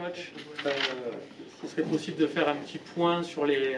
Coach, 0.00 0.32
euh, 0.64 0.70
ce 1.60 1.68
serait 1.68 1.82
possible 1.82 2.16
de 2.16 2.26
faire 2.26 2.48
un 2.48 2.56
petit 2.56 2.78
point 2.78 3.22
sur 3.22 3.44
les, 3.44 3.76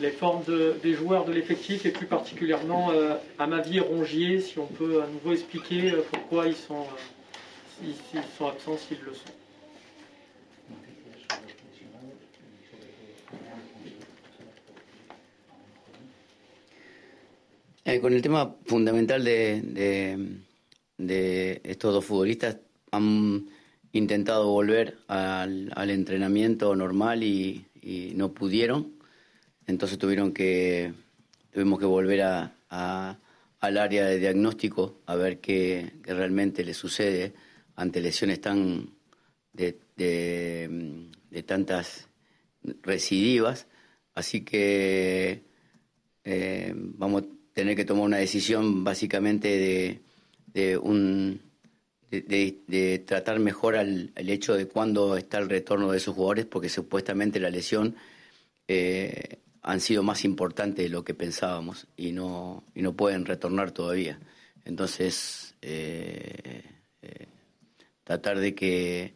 les 0.00 0.10
formes 0.10 0.42
des 0.82 0.94
joueurs 0.94 1.26
de 1.26 1.32
l'effectif 1.32 1.84
et 1.84 1.90
plus 1.90 2.06
particulièrement 2.06 2.92
euh, 2.92 3.16
à 3.38 3.46
Mavi 3.46 3.76
et 3.76 3.80
Rongier, 3.80 4.40
si 4.40 4.58
on 4.58 4.66
peut 4.66 5.02
à 5.02 5.06
nouveau 5.06 5.32
expliquer 5.32 5.92
euh, 5.92 6.02
pourquoi 6.10 6.46
ils 6.46 6.56
sont, 6.56 6.86
ils 7.82 7.94
sont 8.38 8.46
absents 8.46 8.78
s'ils 8.78 9.02
le 9.04 9.12
sont. 9.12 9.32
Eh, 17.86 18.00
con 18.00 18.14
el 18.14 18.22
tema 18.22 18.56
fundamental 18.64 19.22
de, 19.22 19.60
estos 21.64 21.92
dos 21.92 22.00
futbolistas, 22.00 22.56
han 22.90 23.44
intentado 23.98 24.48
volver 24.48 24.98
al, 25.08 25.90
entrenamiento 25.90 26.74
normal 26.76 27.22
y, 27.22 27.66
no 28.14 28.32
pudieron. 28.32 28.94
Entonces 29.66 29.98
tuvieron 29.98 30.32
que, 30.32 30.92
tuvimos 31.52 31.78
que 31.78 31.86
volver 31.86 32.22
a, 32.22 33.18
al 33.60 33.78
área 33.78 34.06
de 34.06 34.18
diagnóstico 34.18 35.00
a 35.06 35.14
ver 35.16 35.40
qué, 35.40 35.92
realmente 36.02 36.64
le 36.64 36.74
sucede 36.74 37.34
ante 37.76 38.00
lesiones 38.00 38.40
tan 38.40 38.90
de, 39.52 39.78
de 39.96 41.42
tantas 41.44 42.08
recidivas. 42.82 43.66
Así 44.14 44.42
que 44.42 45.42
eh, 46.24 46.72
vamos 46.74 47.24
tener 47.52 47.76
que 47.76 47.84
tomar 47.84 48.04
una 48.04 48.16
decisión 48.16 48.82
básicamente 48.82 50.00
de, 50.52 50.78
un 50.78 51.40
de, 52.22 53.04
tratar 53.06 53.38
mejor 53.40 53.76
el 53.76 54.12
hecho 54.16 54.54
de 54.54 54.66
cuándo 54.66 55.16
está 55.16 55.38
el 55.38 55.48
retorno 55.48 55.90
de 55.90 55.98
esos 55.98 56.14
jugadores, 56.14 56.46
porque 56.46 56.68
supuestamente 56.68 57.40
la 57.40 57.50
lesión 57.50 57.96
eh, 58.68 59.38
han 59.62 59.80
sido 59.80 60.02
más 60.02 60.24
importante 60.24 60.82
de 60.82 60.88
lo 60.88 61.04
que 61.04 61.14
pensábamos 61.14 61.86
y 61.96 62.12
no, 62.12 62.64
y 62.74 62.82
no 62.82 62.94
pueden 62.94 63.24
retornar 63.24 63.72
todavía. 63.72 64.18
Entonces, 64.64 65.54
eh, 65.62 66.62
eh, 67.02 67.26
tratar 68.04 68.38
de 68.38 68.54
que, 68.54 69.14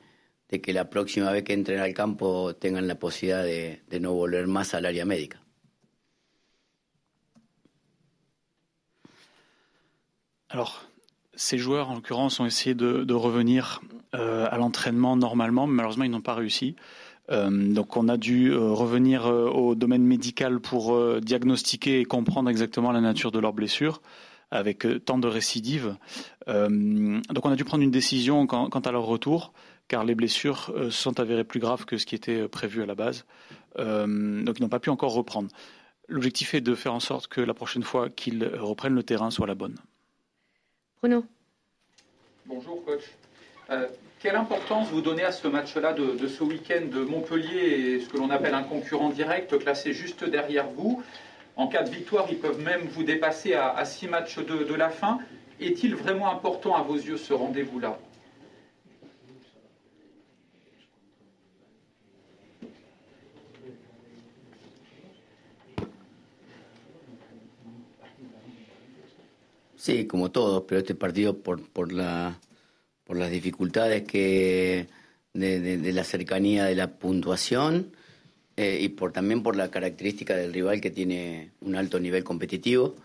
de 0.48 0.60
que 0.60 0.72
la 0.72 0.90
próxima 0.90 1.30
vez 1.32 1.44
que 1.44 1.52
entren 1.54 1.80
al 1.80 1.94
campo 1.94 2.56
tengan 2.56 2.88
la 2.88 2.98
posibilidad 2.98 3.44
de 3.44 4.00
no 4.00 4.12
volver 4.14 4.46
más 4.46 4.74
al 4.74 4.86
área 4.86 5.04
médica. 5.04 5.42
Alors, 10.50 10.70
ces 11.38 11.56
joueurs, 11.56 11.88
en 11.88 11.94
l'occurrence, 11.94 12.40
ont 12.40 12.46
essayé 12.46 12.74
de, 12.74 13.14
revenir 13.14 13.80
euh, 14.16 14.46
à 14.50 14.58
l'entraînement 14.58 15.16
normalement, 15.16 15.68
mais 15.68 15.74
malheureusement, 15.74 16.04
ils 16.04 16.10
n'ont 16.10 16.20
pas 16.20 16.34
réussi. 16.34 16.74
Euh, 17.30 17.72
donc, 17.72 17.96
on 17.96 18.08
a 18.08 18.16
dû 18.16 18.50
euh, 18.50 18.72
revenir 18.72 19.26
au 19.26 19.76
domaine 19.76 20.02
médical 20.02 20.58
pour 20.58 20.98
diagnostiquer 21.20 22.00
et 22.00 22.04
comprendre 22.04 22.50
exactement 22.50 22.90
la 22.90 23.00
nature 23.00 23.30
de 23.30 23.38
leurs 23.38 23.52
blessures 23.52 24.02
avec 24.50 24.86
tant 25.04 25.18
de 25.18 25.28
récidives. 25.28 25.94
donc, 26.48 27.46
on 27.46 27.50
a 27.50 27.56
dû 27.56 27.64
prendre 27.64 27.84
une 27.84 27.90
décision 27.90 28.46
quant, 28.46 28.68
à 28.68 28.90
leur 28.90 29.04
retour, 29.04 29.52
car 29.86 30.04
les 30.04 30.16
blessures 30.16 30.72
sont 30.90 31.20
avérées 31.20 31.44
plus 31.44 31.60
graves 31.60 31.84
que 31.84 31.98
ce 31.98 32.06
qui 32.06 32.16
était 32.16 32.48
prévu 32.48 32.82
à 32.82 32.86
la 32.86 32.96
base. 32.96 33.26
donc, 33.76 34.58
ils 34.58 34.62
n'ont 34.62 34.68
pas 34.68 34.80
pu 34.80 34.90
encore 34.90 35.12
reprendre. 35.12 35.50
L'objectif 36.08 36.54
est 36.54 36.62
de 36.62 36.74
faire 36.74 36.94
en 36.94 37.00
sorte 37.00 37.28
que 37.28 37.42
la 37.42 37.54
prochaine 37.54 37.84
fois 37.84 38.08
qu'ils 38.08 38.44
reprennent 38.58 38.94
le 38.94 39.04
terrain 39.04 39.30
soit 39.30 39.46
la 39.46 39.54
bonne. 39.54 39.76
Bruno. 41.00 41.24
Bonjour 42.46 42.84
coach. 42.84 43.04
Euh, 43.70 43.86
quelle 44.18 44.34
importance 44.34 44.88
vous 44.88 45.00
donnez 45.00 45.22
à 45.22 45.30
ce 45.30 45.46
match-là 45.46 45.92
de, 45.92 46.26
ce 46.26 46.42
week-end 46.42 46.86
de 46.90 47.04
Montpellier 47.04 47.58
et 47.58 48.00
ce 48.00 48.08
que 48.08 48.16
l'on 48.16 48.30
appelle 48.30 48.54
un 48.54 48.64
concurrent 48.64 49.10
direct 49.10 49.56
classé 49.58 49.92
juste 49.92 50.24
derrière 50.24 50.66
vous? 50.66 51.02
En 51.54 51.68
cas 51.68 51.84
de 51.84 51.90
victoire, 51.90 52.26
ils 52.30 52.38
peuvent 52.38 52.60
même 52.60 52.82
vous 52.88 53.04
dépasser 53.04 53.54
à, 53.54 53.84
six 53.84 54.08
matchs 54.08 54.38
de 54.38 54.74
la 54.74 54.90
fin. 54.90 55.18
Est-il 55.60 55.94
vraiment 55.94 56.32
important 56.32 56.74
à 56.74 56.82
vos 56.82 56.96
yeux 56.96 57.16
ce 57.16 57.32
rendez-vous-là? 57.32 57.98
Sí, 69.88 70.06
como 70.06 70.30
todos, 70.30 70.64
pero 70.68 70.80
este 70.80 70.94
partido 70.94 71.38
por, 71.38 71.66
por, 71.66 71.94
la, 71.94 72.38
por 73.04 73.16
las 73.16 73.30
dificultades 73.30 74.02
que 74.02 74.86
de, 75.32 75.92
la 75.94 76.04
cercanía 76.04 76.66
de 76.66 76.74
la 76.74 76.98
puntuación 76.98 77.96
eh, 78.58 78.80
y 78.82 78.90
por 78.90 79.12
también 79.12 79.42
por 79.42 79.56
la 79.56 79.70
característica 79.70 80.36
del 80.36 80.52
rival 80.52 80.82
que 80.82 80.90
tiene 80.90 81.52
un 81.62 81.74
alto 81.74 81.98
nivel 82.00 82.22
competitivo, 82.22 82.96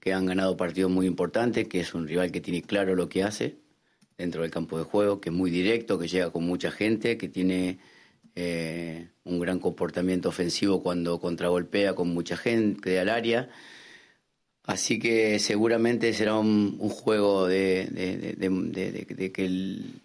que 0.00 0.14
han 0.14 0.24
ganado 0.24 0.56
partidos 0.56 0.90
muy 0.90 1.04
importantes, 1.06 1.68
que 1.68 1.80
es 1.80 1.92
un 1.92 2.08
rival 2.08 2.32
que 2.32 2.40
tiene 2.40 2.62
claro 2.62 2.94
lo 2.94 3.10
que 3.10 3.24
hace 3.24 3.58
dentro 4.16 4.40
del 4.40 4.50
campo 4.50 4.78
de 4.78 4.84
juego, 4.84 5.20
que 5.20 5.28
es 5.28 5.34
muy 5.34 5.50
directo, 5.50 5.98
que 5.98 6.08
llega 6.08 6.30
con 6.30 6.44
mucha 6.44 6.70
gente, 6.70 7.18
que 7.18 7.28
tiene 7.28 7.78
eh, 8.36 9.10
un 9.24 9.38
gran 9.38 9.58
comportamiento 9.58 10.30
ofensivo 10.30 10.82
cuando 10.82 11.20
contragolpea 11.20 11.94
con 11.94 12.08
mucha 12.08 12.38
gente 12.38 12.98
al 12.98 13.10
área 13.10 13.50
Así 14.64 14.98
que 14.98 15.38
seguramente 15.40 16.12
será 16.12 16.36
un, 16.38 16.78
juego 16.78 17.48
de, 17.48 17.88
que 19.34 19.44
el, 19.44 20.00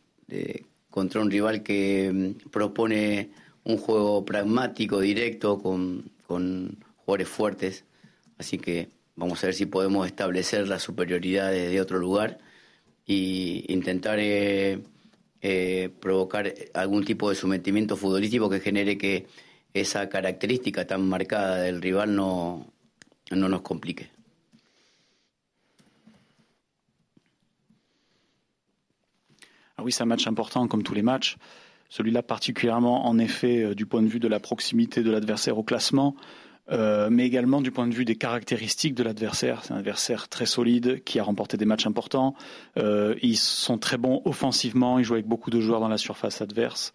contra 0.90 1.22
un 1.22 1.30
rival 1.30 1.62
que 1.62 2.12
mm, 2.12 2.50
propone 2.50 3.30
un 3.66 3.78
juego 3.78 4.26
pragmático, 4.26 5.00
directo, 5.00 5.60
con, 5.62 6.10
con 6.26 6.78
jugadores 6.98 7.28
fuertes. 7.30 7.84
Así 8.38 8.58
que 8.58 8.90
vamos 9.16 9.44
a 9.44 9.48
ver 9.48 9.56
si 9.56 9.66
podemos 9.66 10.08
establecer 10.08 10.68
la 10.68 10.80
superioridad 10.80 11.52
desde 11.52 11.82
otro 11.82 12.00
lugar 12.00 12.40
e 13.08 13.66
intentar 13.68 14.20
eh, 14.20 14.80
eh, 15.42 15.90
provocar 16.00 16.54
algún 16.74 17.06
tipo 17.06 17.30
de 17.30 17.36
sometimiento 17.36 17.96
futbolístico 17.96 18.50
que 18.50 18.60
genere 18.60 18.98
que 18.98 19.28
esa 19.74 20.10
característica 20.10 20.88
tan 20.88 21.08
marcada 21.08 21.58
del 21.62 21.82
rival 21.82 22.16
no, 22.16 22.66
no 23.32 23.50
nos 23.50 23.62
complique. 23.62 24.17
Oui, 29.88 29.94
c'est 29.94 30.04
un 30.04 30.08
match 30.08 30.28
important 30.28 30.68
comme 30.68 30.84
tous 30.84 30.94
les 30.94 31.02
matchs. 31.02 31.38
Celui-là 31.88 32.22
particulièrement, 32.22 33.08
en 33.08 33.18
effet, 33.18 33.64
euh, 33.64 33.74
du 33.74 33.86
point 33.86 34.02
de 34.02 34.10
vue 34.10 34.20
de 34.20 34.28
la 34.28 34.42
proximité 34.42 35.02
de 35.02 35.10
l'adversaire 35.10 35.58
au 35.58 35.64
classement, 35.64 36.14
euh, 36.74 37.08
mais 37.10 37.26
également 37.26 37.62
du 37.62 37.72
point 37.72 37.88
de 37.88 37.94
vue 37.94 38.04
des 38.04 38.18
caractéristiques 38.18 38.96
de 38.96 39.04
l'adversaire. 39.04 39.64
C'est 39.64 39.72
un 39.72 39.78
adversaire 39.78 40.28
très 40.28 40.46
solide 40.46 41.02
qui 41.06 41.20
a 41.20 41.24
remporté 41.24 41.56
des 41.56 41.64
matchs 41.64 41.88
importants. 41.88 42.36
Euh, 42.78 43.16
ils 43.22 43.38
sont 43.38 43.78
très 43.78 43.96
bons 43.96 44.22
offensivement, 44.26 45.00
ils 45.00 45.06
jouent 45.06 45.14
avec 45.14 45.26
beaucoup 45.26 45.52
de 45.52 45.62
joueurs 45.62 45.80
dans 45.80 45.88
la 45.88 45.98
surface 45.98 46.42
adverse. 46.42 46.92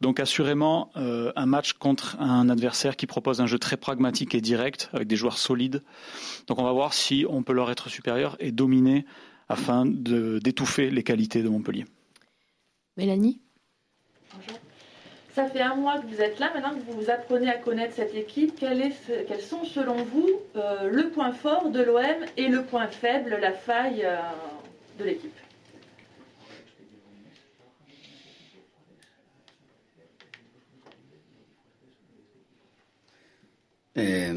Donc 0.00 0.18
assurément, 0.18 0.90
un 0.94 1.44
match 1.44 1.74
contre 1.74 2.16
un 2.18 2.48
adversaire 2.48 2.96
qui 2.96 3.06
propose 3.06 3.42
un 3.42 3.46
jeu 3.46 3.58
très 3.58 3.76
pragmatique 3.76 4.34
et 4.34 4.40
direct, 4.40 4.88
avec 4.94 5.06
des 5.08 5.16
joueurs 5.16 5.36
solides. 5.36 5.82
Donc 6.46 6.58
on 6.58 6.64
va 6.64 6.72
voir 6.72 6.94
si 6.94 7.26
on 7.28 7.42
peut 7.42 7.52
leur 7.52 7.70
être 7.70 7.90
supérieur 7.90 8.34
et 8.40 8.50
dominer 8.50 9.04
afin 9.50 9.84
d'étouffer 9.84 10.88
les 10.90 11.02
qualités 11.02 11.42
de 11.42 11.50
Montpellier. 11.50 11.84
Mélanie 12.96 13.40
Bonjour. 14.34 14.58
Ça 15.34 15.48
fait 15.48 15.60
un 15.60 15.76
mois 15.76 16.00
que 16.00 16.06
vous 16.06 16.20
êtes 16.20 16.40
là, 16.40 16.52
maintenant 16.52 16.74
que 16.74 16.90
vous 16.90 17.08
apprenez 17.08 17.48
à 17.48 17.56
connaître 17.56 17.94
cette 17.94 18.14
équipe, 18.14 18.58
quels 18.58 19.40
sont 19.40 19.64
selon 19.64 20.02
vous 20.02 20.28
euh, 20.56 20.90
le 20.90 21.10
point 21.10 21.32
fort 21.32 21.70
de 21.70 21.80
l'OM 21.80 22.26
et 22.36 22.48
le 22.48 22.64
point 22.64 22.88
faible, 22.88 23.38
la 23.40 23.52
faille 23.52 24.04
euh, 24.04 24.18
de 24.98 25.04
l'équipe? 25.04 25.38
Eh, 33.94 34.32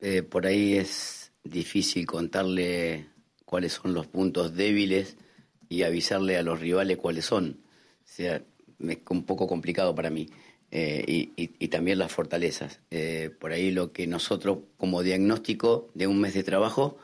eh, 0.00 0.22
por 0.22 0.46
ahí 0.46 0.76
es 0.76 1.32
difícil 1.44 2.06
contarle 2.06 3.06
cuáles 3.44 3.72
son 3.72 3.92
los 3.92 4.06
puntos 4.06 4.52
débiles 4.52 5.16
y 5.70 5.84
avisarle 5.84 6.36
a 6.36 6.42
los 6.42 6.60
rivales 6.60 6.98
cuáles 6.98 7.24
son. 7.24 7.60
O 8.00 8.02
sea, 8.04 8.42
es 8.86 8.98
un 9.08 9.24
poco 9.24 9.46
complicado 9.46 9.94
para 9.94 10.10
mí. 10.10 10.28
Eh, 10.72 11.28
y, 11.36 11.68
también 11.68 11.98
las 11.98 12.12
fortalezas. 12.12 12.80
Eh, 12.90 13.30
por 13.38 13.52
ahí 13.52 13.70
lo 13.70 13.92
que 13.92 14.06
nosotros 14.06 14.58
como 14.76 15.02
diagnóstico 15.02 15.90
de 15.94 16.06
un 16.06 16.20
mes 16.20 16.34
de 16.34 16.42
trabajo 16.42 16.98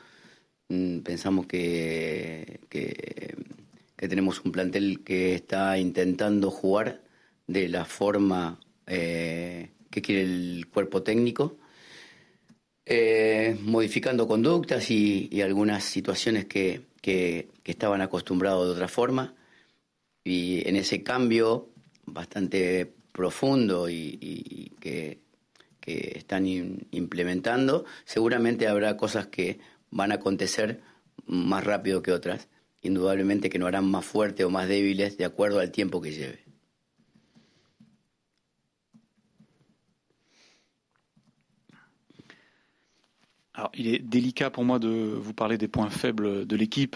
mm, 0.69 1.01
pensamos 1.01 1.47
que, 1.47 2.61
que, 2.69 3.37
tenemos 3.97 4.45
un 4.45 4.53
plantel 4.53 5.03
que 5.05 5.35
está 5.35 5.79
intentando 5.79 6.51
jugar 6.51 7.03
de 7.47 7.69
la 7.69 7.85
forma 7.85 8.61
eh, 8.87 9.71
que 9.91 10.03
quiere 10.03 10.23
el 10.23 10.67
cuerpo 10.73 11.03
técnico, 11.03 11.59
modificando 13.63 14.29
conductas 14.29 14.91
y 14.91 15.41
algunas 15.41 15.85
situaciones 15.85 16.45
que, 16.45 16.83
que, 17.07 17.51
estaban 17.65 18.01
acostumbrados 18.01 18.67
de 18.67 18.73
otra 18.73 18.89
forma 18.89 19.37
y 20.25 20.69
en 20.69 20.75
ese 20.75 21.05
cambio 21.05 21.69
bastante 22.05 22.93
profundo 23.13 23.89
y, 23.89 24.73
que, 24.81 25.25
están 25.87 26.49
implementando, 26.91 27.85
seguramente 28.05 28.67
habrá 28.67 28.97
cosas 28.97 29.29
que 29.29 29.61
van 29.93 30.11
a 30.11 30.17
acontecer 30.17 30.81
más 31.27 31.63
rápido 31.63 32.03
que 32.03 32.11
otras, 32.11 32.49
indudablemente 32.83 33.51
que 33.51 33.61
no 33.61 33.69
harán 33.69 33.89
más 33.89 34.05
fuertes 34.05 34.45
o 34.45 34.51
más 34.51 34.67
débiles 34.67 35.17
de 35.17 35.27
acuerdo 35.27 35.61
al 35.61 35.71
tiempo 35.71 36.01
que 36.01 36.11
lleve. 36.11 36.46
Alors, 43.57 43.71
il 43.75 43.89
est 43.89 43.99
délicat 43.99 44.51
pour 44.51 44.65
moi 44.65 44.79
de 44.79 44.89
vous 44.89 45.33
parler 45.33 45.57
des 45.57 45.67
points 45.67 45.89
faibles 45.89 46.47
de 46.47 46.57
l'équipe. 46.57 46.95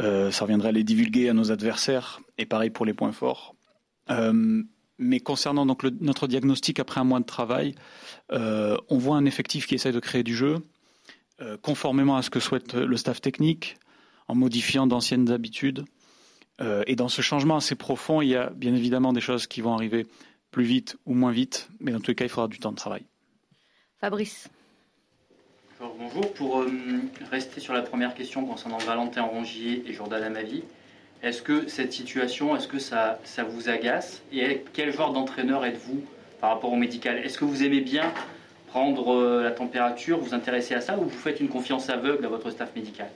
Euh, 0.00 0.30
ça 0.30 0.44
reviendrait 0.44 0.70
à 0.70 0.72
les 0.72 0.82
divulguer 0.82 1.28
à 1.28 1.34
nos 1.34 1.52
adversaires, 1.52 2.20
et 2.38 2.46
pareil 2.46 2.70
pour 2.70 2.86
les 2.86 2.94
points 2.94 3.12
forts. 3.12 3.54
Euh, 4.10 4.62
mais 4.98 5.20
concernant 5.20 5.66
donc 5.66 5.82
notre 6.00 6.26
diagnostic 6.26 6.80
après 6.80 7.00
un 7.00 7.04
mois 7.04 7.20
de 7.20 7.26
travail, 7.26 7.74
euh, 8.32 8.78
on 8.88 8.96
voit 8.96 9.16
un 9.16 9.26
effectif 9.26 9.66
qui 9.66 9.74
essaie 9.74 9.92
de 9.92 10.00
créer 10.00 10.22
du 10.22 10.34
jeu, 10.34 10.58
conformément 11.62 12.16
à 12.16 12.22
ce 12.22 12.30
que 12.30 12.38
souhaite 12.38 12.74
le 12.74 12.96
staff 12.96 13.20
technique, 13.20 13.76
en 14.28 14.36
modifiant 14.36 14.86
d'anciennes 14.86 15.30
habitudes. 15.30 15.84
et 16.60 16.94
dans 16.94 17.08
ce 17.08 17.22
changement 17.22 17.56
assez 17.56 17.74
profond, 17.74 18.22
il 18.22 18.28
y 18.28 18.36
a 18.36 18.50
bien 18.50 18.72
évidemment 18.72 19.12
des 19.12 19.20
choses 19.20 19.48
qui 19.48 19.60
vont 19.60 19.74
arriver 19.74 20.06
plus 20.52 20.62
vite 20.62 20.96
ou 21.06 21.14
moins 21.14 21.32
vite, 21.32 21.68
mais 21.80 21.90
dans 21.90 21.98
tous 21.98 22.12
les 22.12 22.14
cas, 22.14 22.24
il 22.24 22.28
faudra 22.28 22.46
du 22.46 22.60
temps 22.60 22.70
de 22.70 22.76
travail. 22.76 23.04
Fabrice 24.00 24.48
bonjour. 25.80 26.32
Pour 26.34 26.60
euh, 26.60 26.70
rester 27.30 27.60
sur 27.60 27.74
la 27.74 27.82
première 27.82 28.14
question 28.14 28.44
concernant 28.44 28.78
Valentin 28.78 29.22
Rongier 29.22 29.84
et 29.86 29.92
Jordan 29.92 30.22
Amavi, 30.22 30.62
est-ce 31.22 31.42
que 31.42 31.68
cette 31.68 31.92
situation, 31.92 32.56
est-ce 32.56 32.68
que 32.68 32.78
ça, 32.78 33.18
vous 33.48 33.68
agace 33.68 34.22
Et 34.32 34.64
quel 34.72 34.92
genre 34.92 35.12
d'entraîneur 35.12 35.64
êtes-vous 35.64 36.04
par 36.40 36.50
rapport 36.50 36.72
au 36.72 36.76
médical? 36.76 37.18
Est-ce 37.18 37.38
que 37.38 37.44
vous 37.44 37.62
aimez 37.62 37.80
bien 37.80 38.12
prendre 38.68 39.14
euh, 39.14 39.42
la 39.42 39.50
température, 39.50 40.18
vous 40.18 40.34
intéresser 40.34 40.74
à 40.74 40.80
ça, 40.80 40.98
ou 40.98 41.04
vous 41.04 41.10
faites 41.10 41.40
une 41.40 41.48
confiance 41.48 41.88
aveugle 41.88 42.24
à 42.24 42.28
votre 42.28 42.50
staff 42.50 42.74
médical? 42.74 43.08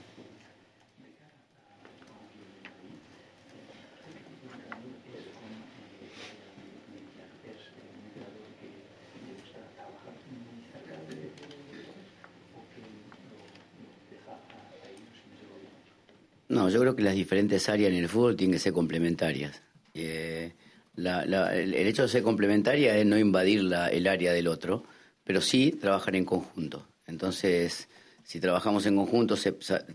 Yo 16.68 16.80
creo 16.80 16.96
que 16.96 17.02
las 17.02 17.14
diferentes 17.14 17.68
áreas 17.68 17.90
en 17.90 17.98
el 17.98 18.08
fútbol 18.08 18.36
tienen 18.36 18.54
que 18.54 18.58
ser 18.58 18.72
complementarias. 18.72 19.62
Eh, 19.94 20.52
el, 20.96 21.74
hecho 21.74 22.02
de 22.02 22.08
ser 22.08 22.22
complementaria 22.22 22.96
es 22.96 23.06
no 23.06 23.18
invadir 23.18 23.60
el 23.60 24.06
área 24.06 24.32
del 24.32 24.48
otro, 24.48 24.84
pero 25.24 25.40
sí 25.40 25.72
trabajar 25.72 26.16
en 26.16 26.24
conjunto. 26.24 26.86
Entonces, 27.06 27.88
si 28.24 28.40
trabajamos 28.40 28.86
en 28.86 28.96
conjunto, 28.96 29.36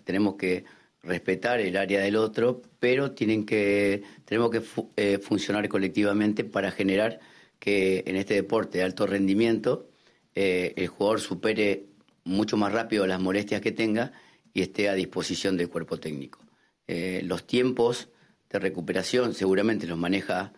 tenemos 0.04 0.36
que 0.36 0.64
respetar 1.04 1.60
el 1.60 1.76
área 1.76 2.02
del 2.02 2.16
otro, 2.16 2.62
pero 2.80 3.12
tienen 3.12 3.46
que, 3.46 4.04
tenemos 4.26 4.50
que 4.50 4.62
eh, 4.96 5.20
funcionar 5.20 5.68
colectivamente 5.68 6.44
para 6.44 6.72
generar 6.72 7.20
que 7.60 8.04
en 8.08 8.16
este 8.16 8.36
deporte 8.36 8.78
de 8.78 8.84
alto 8.86 9.06
rendimiento 9.06 9.90
eh, 10.36 10.74
el 10.78 10.88
jugador 10.88 11.20
supere 11.20 11.86
mucho 12.24 12.58
más 12.58 12.72
rápido 12.72 13.06
las 13.06 13.20
molestias 13.20 13.62
que 13.62 13.72
tenga 13.72 14.14
y 14.54 14.62
esté 14.62 14.88
a 14.90 14.94
disposición 14.94 15.58
del 15.58 15.70
cuerpo 15.70 16.00
técnico. 16.00 16.43
Eh, 16.88 17.22
los 17.24 17.48
tiempos 17.48 18.10
de 18.50 18.60
recuperación 18.60 19.34
seguramente 19.34 19.88
los 19.88 19.98
maneja 19.98 20.54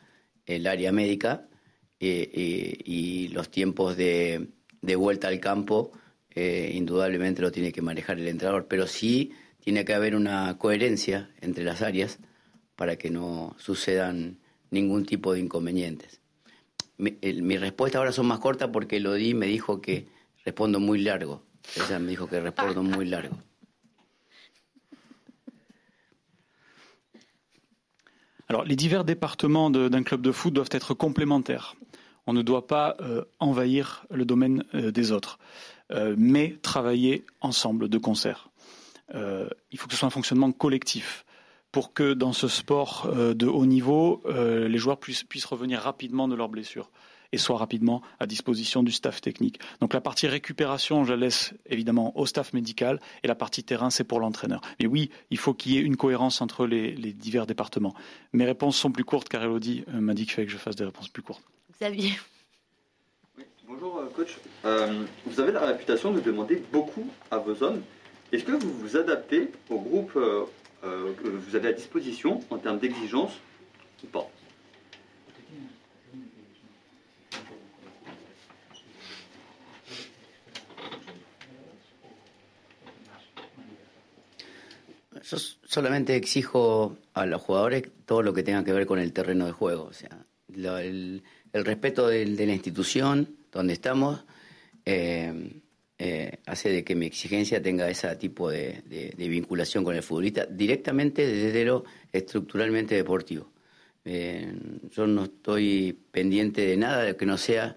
el 0.46 0.68
área 0.68 0.92
médica 0.92 1.48
eh, 2.00 2.30
eh, 2.34 2.78
y 2.84 3.28
los 3.30 3.50
tiempos 3.50 3.96
de, 3.96 4.50
vuelta 4.82 5.28
al 5.28 5.40
campo 5.40 5.92
indudablemente 6.38 7.42
lo 7.42 7.50
tiene 7.50 7.72
que 7.72 7.82
manejar 7.82 8.20
el 8.20 8.28
entrenador, 8.28 8.68
pero 8.68 8.88
sí 8.88 9.32
tiene 9.62 9.86
que 9.86 9.94
haber 9.94 10.16
una 10.18 10.58
coherencia 10.58 11.32
entre 11.40 11.64
las 11.64 11.82
áreas 11.82 12.20
para 12.76 12.98
que 12.98 13.10
no 13.10 13.56
sucedan 13.58 14.40
ningún 14.70 15.06
tipo 15.06 15.32
de 15.32 15.40
inconvenientes. 15.40 16.20
Mi, 16.98 17.18
mis 17.22 17.62
respuestas 17.62 18.00
ahora 18.00 18.12
son 18.12 18.26
más 18.26 18.40
cortas 18.40 18.70
porque 18.74 19.00
Lodi 19.00 19.34
me 19.34 19.46
dijo 19.46 19.82
que 19.82 20.08
respondo 20.44 20.82
muy 20.82 21.02
largo. 21.02 21.46
Ella 21.78 22.00
me 22.00 22.10
dijo 22.10 22.28
que 22.28 22.42
respondo 22.42 22.84
muy 22.84 23.06
largo. 23.06 23.38
Alors, 28.48 28.64
les 28.64 28.76
divers 28.76 29.04
départements 29.04 29.70
d'un 29.70 30.04
club 30.04 30.22
de 30.22 30.32
foot 30.32 30.54
doivent 30.54 30.70
être 30.72 30.94
complémentaires. 30.94 31.76
On 32.28 32.34
ne 32.34 32.42
doit 32.42 32.68
pas 32.68 32.96
euh, 33.02 33.24
envahir 33.40 34.06
le 34.12 34.26
domaine 34.26 34.64
euh, 34.74 34.92
des 34.92 35.12
autres, 35.12 35.40
euh, 35.92 36.16
mais 36.18 36.58
travailler 36.62 37.26
ensemble, 37.42 37.90
de 37.90 37.98
concert. 37.98 38.50
il 39.14 39.78
faut 39.78 39.88
que 39.88 39.94
ce 39.94 40.00
soit 40.00 40.08
un 40.08 40.12
fonctionnement 40.12 40.52
collectif 40.52 41.26
pour 41.72 41.94
que 41.94 42.14
dans 42.14 42.34
ce 42.34 42.48
sport 42.48 43.12
de 43.14 43.48
haut 43.48 43.66
niveau, 43.66 44.24
les 44.26 44.78
joueurs 44.78 44.98
puissent 44.98 45.46
revenir 45.46 45.82
rapidement 45.82 46.28
de 46.28 46.36
leurs 46.36 46.50
blessures 46.50 46.90
et 47.32 47.38
soit 47.38 47.58
rapidement 47.58 48.02
à 48.20 48.26
disposition 48.26 48.84
du 48.84 48.92
staff 48.92 49.22
technique. 49.22 49.60
Donc 49.82 49.94
la 49.94 50.02
partie 50.02 50.28
récupération, 50.28 51.04
je 51.04 51.14
la 51.14 51.18
laisse 51.18 51.54
évidemment 51.66 52.18
au 52.18 52.26
staff 52.26 52.54
médical 52.54 53.00
et 53.24 53.28
la 53.28 53.36
partie 53.36 53.64
terrain, 53.64 53.90
c'est 53.90 54.04
pour 54.04 54.20
l'entraîneur. 54.20 54.62
Mais 54.80 54.88
oui, 54.88 55.10
il 55.30 55.38
faut 55.38 55.54
qu'il 55.54 55.74
y 55.74 55.78
ait 55.78 55.82
une 55.82 55.98
cohérence 55.98 56.42
entre 56.42 56.66
les, 56.66 56.94
divers 57.14 57.46
départements. 57.46 57.94
Mes 58.34 58.46
réponses 58.46 58.78
sont 58.78 58.92
plus 58.92 59.04
courtes 59.04 59.30
car 59.30 59.44
Elodie 59.44 59.84
euh, 59.94 60.00
m'a 60.00 60.14
dit 60.14 60.24
qu'il 60.24 60.34
fallait 60.34 60.48
que 60.48 60.54
je 60.54 60.58
fasse 60.58 60.76
des 60.76 60.86
réponses 60.86 61.10
plus 61.10 61.22
courtes. 61.22 61.44
Xavier. 61.74 62.12
bonjour 63.68 63.98
euh, 63.98 64.06
coach. 64.16 64.38
Euh, 64.66 65.06
vous 65.26 65.40
avez 65.40 65.52
la 65.52 65.66
réputation 65.66 66.12
de 66.12 66.20
demander 66.20 66.62
beaucoup 66.72 67.08
à 67.32 67.38
vos 67.38 67.64
hommes. 67.64 67.82
Est-ce 68.32 68.44
que 68.44 68.52
vous 68.52 68.74
vous 68.74 68.98
adaptez 68.98 69.52
au 69.70 69.80
groupe 69.80 70.14
que 70.14 71.28
vous 71.28 71.56
avez 71.56 71.70
à 71.70 71.74
disposition 71.74 72.42
en 72.50 72.58
termes 72.58 72.80
d'exigence 72.80 73.32
solamente 85.76 86.16
exijo 86.16 86.98
a 87.14 87.26
los 87.26 87.42
jugadores 87.42 87.84
todo 88.06 88.22
lo 88.24 88.34
que 88.34 88.44
tenga 88.44 88.64
que 88.64 88.72
ver 88.72 88.86
con 88.86 88.98
el 88.98 89.12
terreno 89.12 89.46
de 89.46 89.52
juego. 89.52 89.84
O 89.84 89.94
sea, 89.94 90.26
el, 90.48 91.22
respeto 91.52 92.08
de, 92.08 92.26
la 92.26 92.54
institución 92.54 93.36
donde 93.52 93.74
estamos 93.74 94.24
eh, 94.86 95.62
eh, 96.00 96.40
hace 96.46 96.70
de 96.70 96.86
que 96.86 96.96
mi 96.96 97.08
exigencia 97.08 97.62
tenga 97.62 97.90
ese 97.90 98.16
tipo 98.16 98.50
de, 98.50 98.84
vinculación 99.18 99.84
con 99.84 99.98
el 99.98 100.02
futbolista 100.02 100.46
directamente 100.46 101.28
desde 101.28 101.66
lo 101.66 101.84
estructuralmente 102.14 102.96
deportivo. 102.96 103.52
Eh, 104.06 104.54
yo 104.92 105.08
no 105.08 105.26
estoy 105.26 105.92
pendiente 106.10 106.66
de 106.66 106.78
nada 106.78 107.18
que 107.18 107.26
no 107.26 107.38
sea 107.38 107.76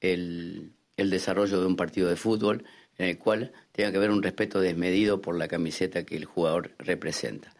el 0.00 0.72
desarrollo 0.96 1.58
de 1.58 1.66
un 1.66 1.74
partido 1.74 2.08
de 2.08 2.14
fútbol 2.14 2.64
en 2.98 3.08
el 3.08 3.18
cual 3.18 3.52
tenga 3.72 3.90
que 3.90 3.96
haber 3.96 4.10
un 4.10 4.22
respeto 4.22 4.60
desmedido 4.60 5.20
por 5.20 5.36
la 5.36 5.48
camiseta 5.48 6.04
que 6.04 6.16
el 6.16 6.24
jugador 6.24 6.72
representa. 6.78 7.54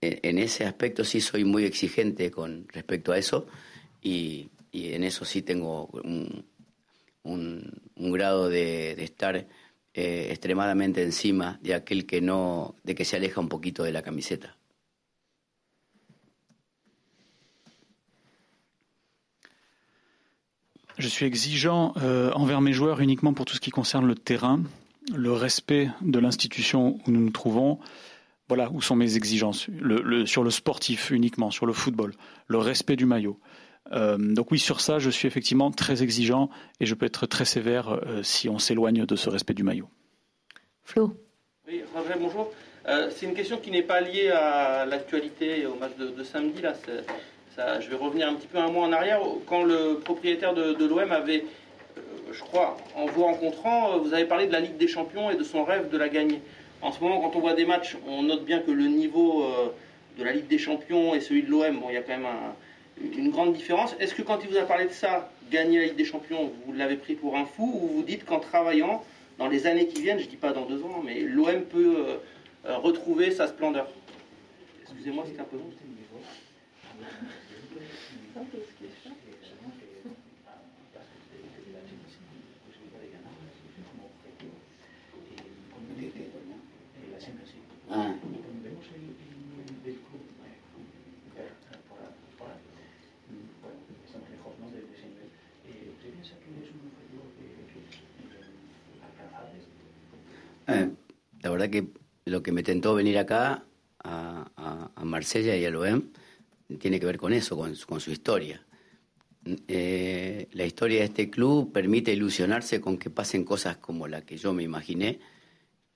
En, 0.00 0.38
ese 0.38 0.64
aspecto 0.66 1.04
sí 1.04 1.20
soy 1.20 1.44
muy 1.44 1.64
exigente 1.64 2.30
con 2.30 2.68
respecto 2.68 3.12
a 3.12 3.18
eso 3.18 3.46
y, 4.02 4.50
en 4.72 5.04
eso 5.04 5.24
sí 5.24 5.40
tengo 5.40 5.88
un, 7.22 7.72
grado 7.94 8.48
de, 8.48 8.92
estar 9.02 9.36
eh, 9.36 9.46
extremadamente 10.30 11.02
encima 11.02 11.58
de 11.62 11.74
aquel 11.74 12.04
que 12.06 12.20
no, 12.20 12.74
de 12.82 12.94
que 12.94 13.04
se 13.04 13.16
aleja 13.16 13.40
un 13.40 13.48
poquito 13.48 13.82
de 13.84 13.92
la 13.92 14.02
camiseta. 14.02 14.56
Je 20.96 21.08
suis 21.08 21.26
exigeant 21.26 21.92
euh, 22.02 22.30
envers 22.32 22.60
mes 22.60 22.72
joueurs 22.72 23.00
uniquement 23.00 23.34
pour 23.34 23.46
tout 23.46 23.54
ce 23.54 23.60
qui 23.60 23.70
concerne 23.70 24.06
le 24.06 24.14
terrain, 24.14 24.62
le 25.12 25.32
respect 25.32 25.90
de 26.02 26.18
l'institution 26.20 26.98
où 27.06 27.10
nous 27.10 27.20
nous 27.20 27.30
trouvons. 27.30 27.80
Voilà 28.48 28.70
où 28.70 28.80
sont 28.80 28.94
mes 28.94 29.16
exigences. 29.16 29.68
sur 30.26 30.44
le 30.44 30.50
sportif 30.50 31.10
uniquement, 31.10 31.50
sur 31.50 31.66
le 31.66 31.72
football, 31.72 32.12
le 32.46 32.58
respect 32.58 32.94
du 32.94 33.06
maillot. 33.06 33.40
Euh, 33.92 34.16
donc 34.18 34.50
oui, 34.50 34.58
sur 34.58 34.80
ça, 34.80 34.98
je 34.98 35.10
suis 35.10 35.26
effectivement 35.26 35.70
très 35.70 36.02
exigeant 36.02 36.48
et 36.80 36.86
je 36.86 36.94
peux 36.94 37.06
être 37.06 37.26
très 37.26 37.44
sévère 37.44 37.88
euh, 37.88 38.22
si 38.22 38.48
on 38.48 38.58
s'éloigne 38.58 39.04
de 39.04 39.16
ce 39.16 39.28
respect 39.30 39.54
du 39.54 39.64
maillot. 39.64 39.88
Flo. 40.84 41.16
Oui, 41.66 41.82
bonjour. 42.20 42.52
c'est 42.86 43.26
une 43.26 43.34
question 43.34 43.56
qui 43.56 43.70
n'est 43.70 43.82
pas 43.82 44.00
liée 44.00 44.28
à 44.28 44.86
l'actualité 44.86 45.66
au 45.66 45.74
match 45.74 45.96
de, 45.98 46.08
de 46.08 46.22
samedi. 46.22 46.60
Là, 46.62 46.74
je 47.80 47.88
vais 47.88 47.96
revenir 47.96 48.28
un 48.28 48.34
petit 48.34 48.46
peu 48.46 48.58
un 48.58 48.70
mois 48.70 48.86
en 48.86 48.92
arrière, 48.92 49.20
quand 49.46 49.62
le 49.62 50.00
propriétaire 50.04 50.54
de, 50.54 50.84
l'OM 50.84 51.12
avait, 51.12 51.44
euh, 51.96 52.00
je 52.32 52.40
crois, 52.40 52.76
en 52.96 53.06
vous 53.06 53.24
rencontrant, 53.24 53.92
euh, 53.92 53.98
vous 53.98 54.14
avez 54.14 54.24
parlé 54.24 54.46
de 54.46 54.52
la 54.52 54.60
Ligue 54.60 54.76
des 54.76 54.88
Champions 54.88 55.30
et 55.30 55.36
de 55.36 55.44
son 55.44 55.64
rêve 55.64 55.88
de 55.88 55.96
la 55.96 56.08
gagner. 56.08 56.40
En 56.82 56.92
ce 56.92 57.00
moment, 57.00 57.20
quand 57.20 57.36
on 57.36 57.40
voit 57.40 57.54
des 57.54 57.64
matchs, 57.64 57.96
on 58.06 58.22
note 58.22 58.44
bien 58.44 58.60
que 58.60 58.70
le 58.70 58.86
niveau 58.86 59.44
euh, 59.44 59.72
de 60.18 60.24
la 60.24 60.32
Ligue 60.32 60.48
des 60.48 60.58
Champions 60.58 61.14
et 61.14 61.20
celui 61.20 61.42
de 61.42 61.50
l'OM, 61.50 61.78
bon, 61.78 61.86
il 61.90 61.94
y 61.94 61.96
a 61.96 62.02
quand 62.02 62.16
même 62.16 62.26
une 63.16 63.30
grande 63.30 63.52
différence. 63.54 63.94
Est-ce 64.00 64.14
que 64.14 64.22
quand 64.22 64.40
il 64.42 64.50
vous 64.50 64.56
a 64.56 64.62
parlé 64.62 64.86
de 64.86 64.92
ça, 64.92 65.30
gagner 65.50 65.80
la 65.80 65.84
Ligue 65.86 65.96
des 65.96 66.04
Champions, 66.04 66.52
vous 66.66 66.72
l'avez 66.72 66.96
pris 66.96 67.14
pour 67.14 67.36
un 67.36 67.44
fou 67.44 67.80
ou 67.82 67.88
vous 67.96 68.02
dites 68.02 68.24
qu'en 68.24 68.40
travaillant, 68.40 69.04
dans 69.38 69.48
les 69.48 69.66
années 69.66 69.86
qui 69.86 70.02
viennent, 70.02 70.18
je 70.18 70.24
ne 70.24 70.30
dis 70.30 70.36
pas 70.36 70.52
dans 70.52 70.64
deux 70.64 70.82
ans, 70.82 71.02
mais 71.04 71.20
l'OM 71.20 71.62
peut 71.62 72.18
retrouver 72.64 73.30
sa 73.30 73.48
splendeur? 73.48 73.88
Excusez-moi, 74.82 75.24
c'est 75.26 75.40
un 75.40 75.44
peu 75.44 75.56
long. 75.56 75.70
Eh, 100.66 100.90
la 101.42 101.50
verdad 101.50 101.70
que 101.70 101.86
lo 102.24 102.42
que 102.42 102.52
me 102.52 102.62
tentó 102.62 102.94
venir 102.94 103.18
acá 103.18 103.64
a, 104.02 104.50
Marsella 105.04 105.54
y 105.54 105.64
al 105.66 105.76
OEM 105.76 106.10
tiene 106.78 106.98
que 106.98 107.06
ver 107.06 107.18
con 107.18 107.32
eso, 107.32 107.56
con, 107.56 107.74
su 108.00 108.10
historia. 108.10 108.64
Eh, 109.68 110.48
la 110.52 110.64
historia 110.64 111.00
de 111.00 111.04
este 111.06 111.30
club 111.30 111.72
permite 111.72 112.12
ilusionarse 112.12 112.80
con 112.80 112.96
que 112.96 113.10
pasen 113.10 113.44
cosas 113.44 113.76
como 113.76 114.08
la 114.08 114.22
que 114.22 114.36
yo 114.36 114.52
me 114.52 114.62
imaginé, 114.62 115.20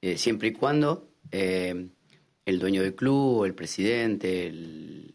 eh, 0.01 0.19
siempre 0.19 0.49
y 0.49 0.53
cuando 0.53 1.09
el 1.31 2.59
dueño 2.59 2.83
del 2.83 2.95
club, 2.95 3.45
el 3.45 3.55
presidente, 3.55 4.47
el, 4.47 5.13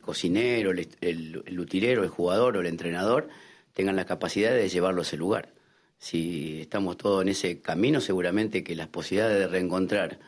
cocinero, 0.00 0.70
el, 0.70 0.88
el, 1.00 1.60
utilero, 1.60 2.02
el 2.02 2.10
jugador 2.10 2.56
o 2.56 2.60
el 2.60 2.66
entrenador 2.66 3.28
tengan 3.72 3.96
la 3.96 4.06
capacidad 4.06 4.54
de 4.54 4.68
llevarlo 4.68 5.00
a 5.00 5.02
ese 5.02 5.16
lugar 5.16 5.56
si 5.98 6.60
estamos 6.60 6.96
todos 6.96 7.22
en 7.22 7.28
ese 7.28 7.60
camino, 7.60 8.00
seguramente 8.00 8.62
que 8.62 8.76
las 8.76 8.88
posibilidades 8.88 9.38
de 9.38 9.48
reencontrar 9.48 10.18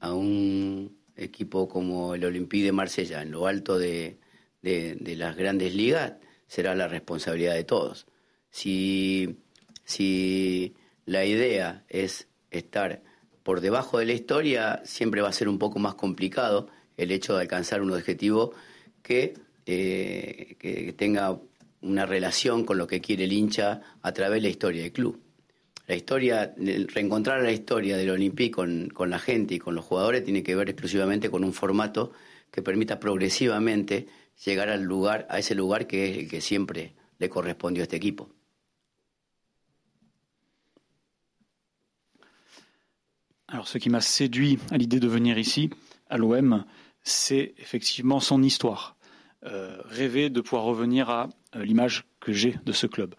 a 0.00 0.12
un 0.12 0.95
equipo 1.16 1.68
como 1.68 2.14
el 2.14 2.24
Olympique 2.24 2.64
de 2.64 2.72
Marsella 2.72 3.22
en 3.22 3.30
lo 3.30 3.46
alto 3.46 3.78
de, 3.78 4.18
las 4.62 5.36
grandes 5.36 5.74
ligas 5.74 6.14
será 6.46 6.74
la 6.74 6.88
responsabilidad 6.88 7.54
de 7.54 7.64
todos. 7.64 8.06
Si, 8.50 9.38
si 9.84 10.74
la 11.04 11.24
idea 11.24 11.84
es 11.88 12.28
estar 12.50 13.02
por 13.42 13.60
debajo 13.60 13.98
de 13.98 14.06
la 14.06 14.12
historia, 14.12 14.82
siempre 14.84 15.22
va 15.22 15.28
a 15.28 15.32
ser 15.32 15.48
un 15.48 15.58
poco 15.58 15.78
más 15.78 15.94
complicado 15.94 16.68
el 16.96 17.10
hecho 17.10 17.34
de 17.34 17.42
alcanzar 17.42 17.82
un 17.82 17.92
objetivo 17.92 18.52
que, 19.02 19.34
eh, 19.66 20.56
que 20.58 20.92
tenga 20.94 21.38
una 21.82 22.06
relación 22.06 22.64
con 22.64 22.78
lo 22.78 22.86
que 22.86 23.00
quiere 23.00 23.24
el 23.24 23.32
hincha 23.32 23.82
a 24.02 24.12
través 24.12 24.36
de 24.36 24.42
la 24.42 24.48
historia 24.48 24.82
del 24.82 24.92
club. 24.92 25.25
La 25.86 25.94
historia, 25.94 26.54
reencontrar 26.56 27.42
la 27.42 27.52
historia 27.52 27.96
del 27.96 28.10
Olympique 28.10 28.50
con, 28.50 28.88
con 28.88 29.08
la 29.08 29.18
gente 29.18 29.54
y 29.54 29.58
con 29.58 29.74
los 29.74 29.84
jugadores 29.84 30.24
tiene 30.24 30.42
que 30.42 30.56
ver 30.56 30.68
exclusivamente 30.68 31.30
con 31.30 31.44
un 31.44 31.52
formato 31.52 32.12
que 32.50 32.62
permita 32.62 32.98
progresivamente 32.98 34.06
llegar 34.44 34.68
al 34.68 34.82
lugar, 34.82 35.26
a 35.30 35.38
ese 35.38 35.54
lugar 35.54 35.86
que 35.86 36.10
es 36.10 36.18
el 36.18 36.28
que 36.28 36.40
siempre 36.40 36.94
le 37.18 37.28
correspondió 37.28 37.82
a 37.82 37.84
este 37.84 37.96
equipo. 37.96 38.28
Alors, 43.48 43.68
ce 43.68 43.78
qui 43.78 43.90
m'a 43.90 44.00
séduit 44.00 44.58
à 44.72 44.76
l'idée 44.76 44.98
de 44.98 45.06
venir 45.06 45.38
ici, 45.38 45.70
à 46.10 46.18
l'OM, 46.18 46.64
c'est 47.02 47.54
effectivement 47.58 48.18
son 48.18 48.42
histoire. 48.42 48.96
Euh, 49.44 49.80
rêver 49.84 50.30
de 50.30 50.40
pouvoir 50.40 50.64
revenir 50.64 51.08
à 51.10 51.28
euh, 51.54 51.64
l'image 51.64 52.04
que 52.18 52.32
j'ai 52.32 52.56
de 52.64 52.72
ce 52.72 52.88
club. 52.88 53.14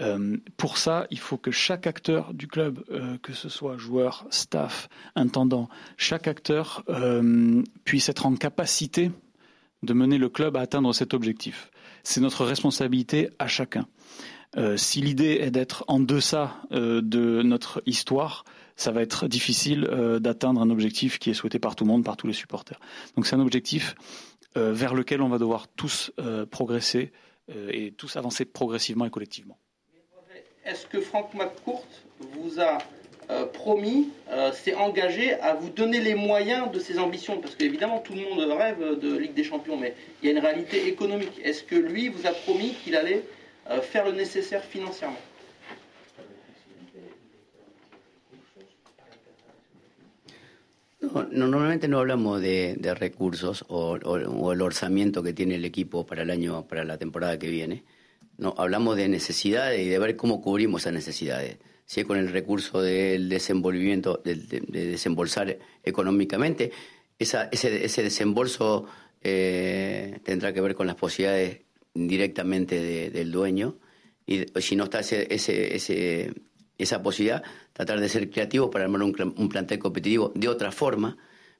Euh, 0.00 0.36
pour 0.56 0.78
ça, 0.78 1.06
il 1.10 1.18
faut 1.18 1.36
que 1.36 1.50
chaque 1.50 1.86
acteur 1.86 2.32
du 2.34 2.48
club, 2.48 2.82
que 3.22 3.32
ce 3.32 3.48
soit 3.48 3.76
joueur, 3.76 4.26
staff, 4.30 4.88
intendant, 5.14 5.68
chaque 5.96 6.28
acteur 6.28 6.84
puisse 7.84 8.08
être 8.08 8.26
en 8.26 8.34
capacité 8.34 9.10
de 9.82 9.92
mener 9.92 10.18
le 10.18 10.28
club 10.28 10.56
à 10.56 10.60
atteindre 10.60 10.92
cet 10.94 11.12
objectif. 11.12 11.70
C'est 12.04 12.20
notre 12.20 12.44
responsabilité 12.44 13.30
à 13.38 13.48
chacun. 13.48 13.86
si 14.76 15.00
l'idée 15.02 15.38
est 15.40 15.50
d'être 15.50 15.84
en 15.88 16.00
deçà 16.00 16.56
de 16.70 17.42
notre 17.42 17.82
histoire, 17.86 18.44
ça 18.76 18.92
va 18.92 19.02
être 19.02 19.28
difficile 19.28 19.82
d'atteindre 20.20 20.62
un 20.62 20.70
objectif 20.70 21.18
qui 21.18 21.30
est 21.30 21.34
souhaité 21.34 21.58
par 21.58 21.76
tout 21.76 21.84
le 21.84 21.90
monde, 21.90 22.04
par 22.04 22.16
tous 22.16 22.26
les 22.26 22.32
supporters. 22.32 22.80
Donc 23.16 23.26
c'est 23.26 23.36
un 23.36 23.40
objectif 23.40 23.94
euh, 24.58 24.72
vers 24.74 24.94
lequel 24.94 25.22
on 25.22 25.30
va 25.30 25.38
devoir 25.38 25.66
tous 25.66 26.12
euh, 26.18 26.44
progresser 26.44 27.10
euh, 27.50 27.70
et 27.72 27.92
tous 27.92 28.16
avancer 28.16 28.44
progressivement 28.44 29.06
et 29.06 29.10
collectivement. 29.10 29.56
Est-ce 30.64 30.86
que 30.86 31.00
Franck 31.00 31.34
McCourt 31.34 31.86
vous 32.18 32.60
a 32.60 32.78
promis, 33.52 34.10
s'est 34.52 34.74
engagé 34.74 35.34
à 35.34 35.54
vous 35.54 35.70
donner 35.70 36.00
les 36.00 36.14
moyens 36.14 36.70
de 36.70 36.78
ses 36.78 36.98
ambitions? 36.98 37.40
Parce 37.40 37.54
qu'évidemment, 37.54 37.98
tout 38.00 38.12
le 38.12 38.20
monde 38.22 38.50
rêve 38.52 38.98
de 38.98 39.16
Ligue 39.16 39.34
des 39.34 39.44
Champions, 39.44 39.76
mais 39.76 39.94
il 40.22 40.26
y 40.26 40.28
a 40.28 40.32
une 40.32 40.38
réalité 40.38 40.86
économique. 40.86 41.40
Est-ce 41.42 41.62
que 41.62 41.76
lui 41.76 42.08
vous 42.08 42.26
a 42.26 42.32
promis 42.32 42.74
qu'il 42.74 42.94
allait 42.94 43.22
faire 43.82 44.04
le 44.04 44.12
nécessaire 44.12 44.62
financièrement? 44.64 45.18
Normalmente 51.30 51.88
no 51.88 51.98
hablamos 51.98 52.40
de, 52.40 52.94
recursos 52.94 53.64
o, 53.68 53.96
el 54.52 54.60
orzamiento 54.62 55.22
que 55.22 55.32
tiene 55.32 55.56
el 55.56 55.64
equipo 55.64 56.06
para 56.06 56.22
el 56.22 56.30
año, 56.30 56.66
para 56.66 56.84
la 56.84 56.96
temporada 56.96 57.38
que 57.38 57.50
viene. 57.50 57.82
No, 58.38 58.54
hablamos 58.56 58.96
de 58.96 59.08
necesidades 59.08 59.80
y 59.80 59.88
de 59.88 59.98
ver 59.98 60.16
cómo 60.16 60.40
cubrimos 60.40 60.82
esas 60.82 60.92
necesidades. 60.92 61.58
Si 61.84 62.00
es 62.00 62.06
con 62.06 62.18
el 62.18 62.28
recurso 62.30 62.80
del 62.80 63.28
desenvolvimiento, 63.28 64.20
de, 64.24 64.36
desembolsar 64.36 65.58
económicamente, 65.82 66.72
ese, 67.18 68.02
desembolso 68.02 68.86
eh, 69.20 70.18
tendrá 70.24 70.52
que 70.52 70.60
ver 70.60 70.74
con 70.74 70.86
las 70.86 70.96
posibilidades 70.96 71.60
directamente 71.94 73.10
del 73.10 73.30
dueño. 73.30 73.78
Y 74.26 74.44
si 74.60 74.76
no 74.76 74.84
está 74.84 75.00
ese, 75.00 75.32
ese 75.34 76.32
esa 76.82 77.02
posibilidad, 77.02 77.42
tratar 77.72 78.00
de 78.00 78.08
ser 78.08 78.30
creativos 78.30 78.70
para 78.70 78.84
armar 78.84 79.02
un, 79.02 79.48
plantel 79.48 79.78
competitivo 79.78 80.32
de 80.34 80.48
otra 80.48 80.72
forma, 80.72 81.16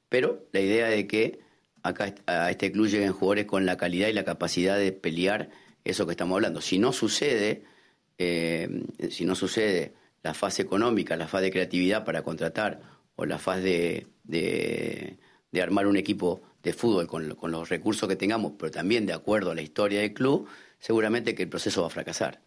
pero 0.09 0.45
la 0.51 0.59
idea 0.59 0.87
de 0.87 1.07
que 1.07 1.39
acá 1.81 2.13
a 2.27 2.51
este 2.51 2.71
club 2.71 2.87
lleguen 2.87 3.13
jugadores 3.13 3.45
con 3.45 3.65
la 3.65 3.77
calidad 3.77 4.07
y 4.07 4.13
la 4.13 4.23
capacidad 4.23 4.77
de 4.77 4.91
pelear 4.91 5.49
eso 5.83 6.05
que 6.05 6.11
estamos 6.11 6.35
hablando. 6.35 6.61
Si 6.61 6.79
no 6.79 6.93
sucede, 6.93 7.63
eh, 8.17 8.69
si 9.09 9.25
no 9.25 9.35
sucede 9.35 9.93
la 10.23 10.33
fase 10.33 10.61
económica, 10.61 11.15
la 11.15 11.27
fase 11.27 11.45
de 11.45 11.51
creatividad 11.51 12.05
para 12.05 12.23
contratar 12.23 12.81
o 13.15 13.25
la 13.25 13.37
fase 13.37 14.07
de, 14.23 15.17
armar 15.61 15.87
un 15.87 15.97
equipo 15.97 16.41
de 16.63 16.73
fútbol 16.73 17.07
con, 17.07 17.51
los 17.51 17.69
recursos 17.69 18.07
que 18.07 18.15
tengamos, 18.15 18.53
pero 18.57 18.71
también 18.71 19.05
de 19.05 19.13
acuerdo 19.13 19.51
a 19.51 19.55
la 19.55 19.61
historia 19.61 19.99
del 19.99 20.13
club, 20.13 20.47
seguramente 20.79 21.35
que 21.35 21.43
el 21.43 21.49
proceso 21.49 21.81
va 21.81 21.87
a 21.87 21.91
fracasar. 21.91 22.41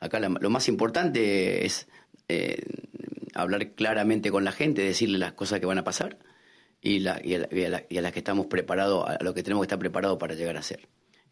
Acá 0.00 0.18
lo 0.18 0.50
más 0.50 0.68
importante 0.68 1.64
es 1.64 1.86
eh, 2.28 2.62
hablar 3.34 3.72
claramente 3.72 4.30
con 4.30 4.44
la 4.44 4.52
gente, 4.52 4.82
decirle 4.82 5.18
las 5.18 5.32
cosas 5.32 5.60
que 5.60 5.66
van 5.66 5.78
a 5.78 5.84
pasar 5.84 6.18
y, 6.80 7.06
a, 7.06 7.20
las 7.20 8.12
que 8.12 8.18
estamos 8.18 8.46
preparados, 8.46 9.08
a 9.08 9.22
lo 9.22 9.34
que 9.34 9.42
tenemos 9.42 9.62
que 9.62 9.66
estar 9.66 9.78
preparados 9.78 10.18
para 10.18 10.34
llegar 10.34 10.56
a 10.56 10.62
ser. 10.62 10.88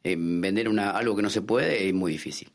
Eh, 0.09 0.17
vender 0.19 0.69
una, 0.69 0.91
algo 0.93 1.15
que 1.15 1.23
no 1.23 1.31
se 1.31 1.43
puede 1.43 1.87
es 1.87 1.95
muy 1.95 2.13
difícil. 2.13 2.51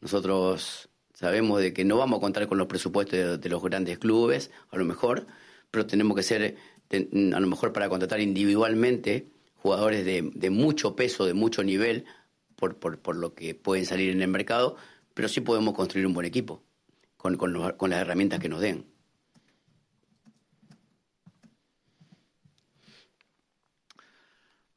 Nosotros 0.00 0.88
sabemos 1.14 1.60
de 1.60 1.72
que 1.72 1.84
no 1.84 1.96
vamos 1.96 2.18
a 2.18 2.20
contar 2.20 2.46
con 2.46 2.58
los 2.58 2.68
presupuestos 2.68 3.40
de, 3.40 3.48
los 3.48 3.62
grandes 3.62 3.98
clubes, 3.98 4.50
a 4.70 4.76
lo 4.76 4.84
mejor, 4.84 5.26
pero 5.70 5.86
tenemos 5.86 6.16
que 6.16 6.22
ser, 6.22 6.56
a 6.90 7.40
lo 7.40 7.46
mejor 7.46 7.72
para 7.72 7.88
contratar 7.88 8.20
individualmente 8.20 9.28
jugadores 9.56 10.04
de, 10.04 10.50
mucho 10.50 10.96
peso, 10.96 11.24
de 11.24 11.34
mucho 11.34 11.64
nivel, 11.64 12.04
por, 12.56 13.16
lo 13.16 13.34
que 13.34 13.54
pueden 13.54 13.86
salir 13.86 14.10
en 14.10 14.22
el 14.22 14.28
mercado, 14.28 14.76
pero 15.14 15.28
sí 15.28 15.40
podemos 15.40 15.74
construir 15.74 16.06
un 16.06 16.14
buen 16.14 16.26
equipo 16.26 16.62
con 17.16 17.90
las 17.90 18.00
herramientas 18.00 18.40
que 18.40 18.48
nos 18.48 18.60
den. 18.60 18.91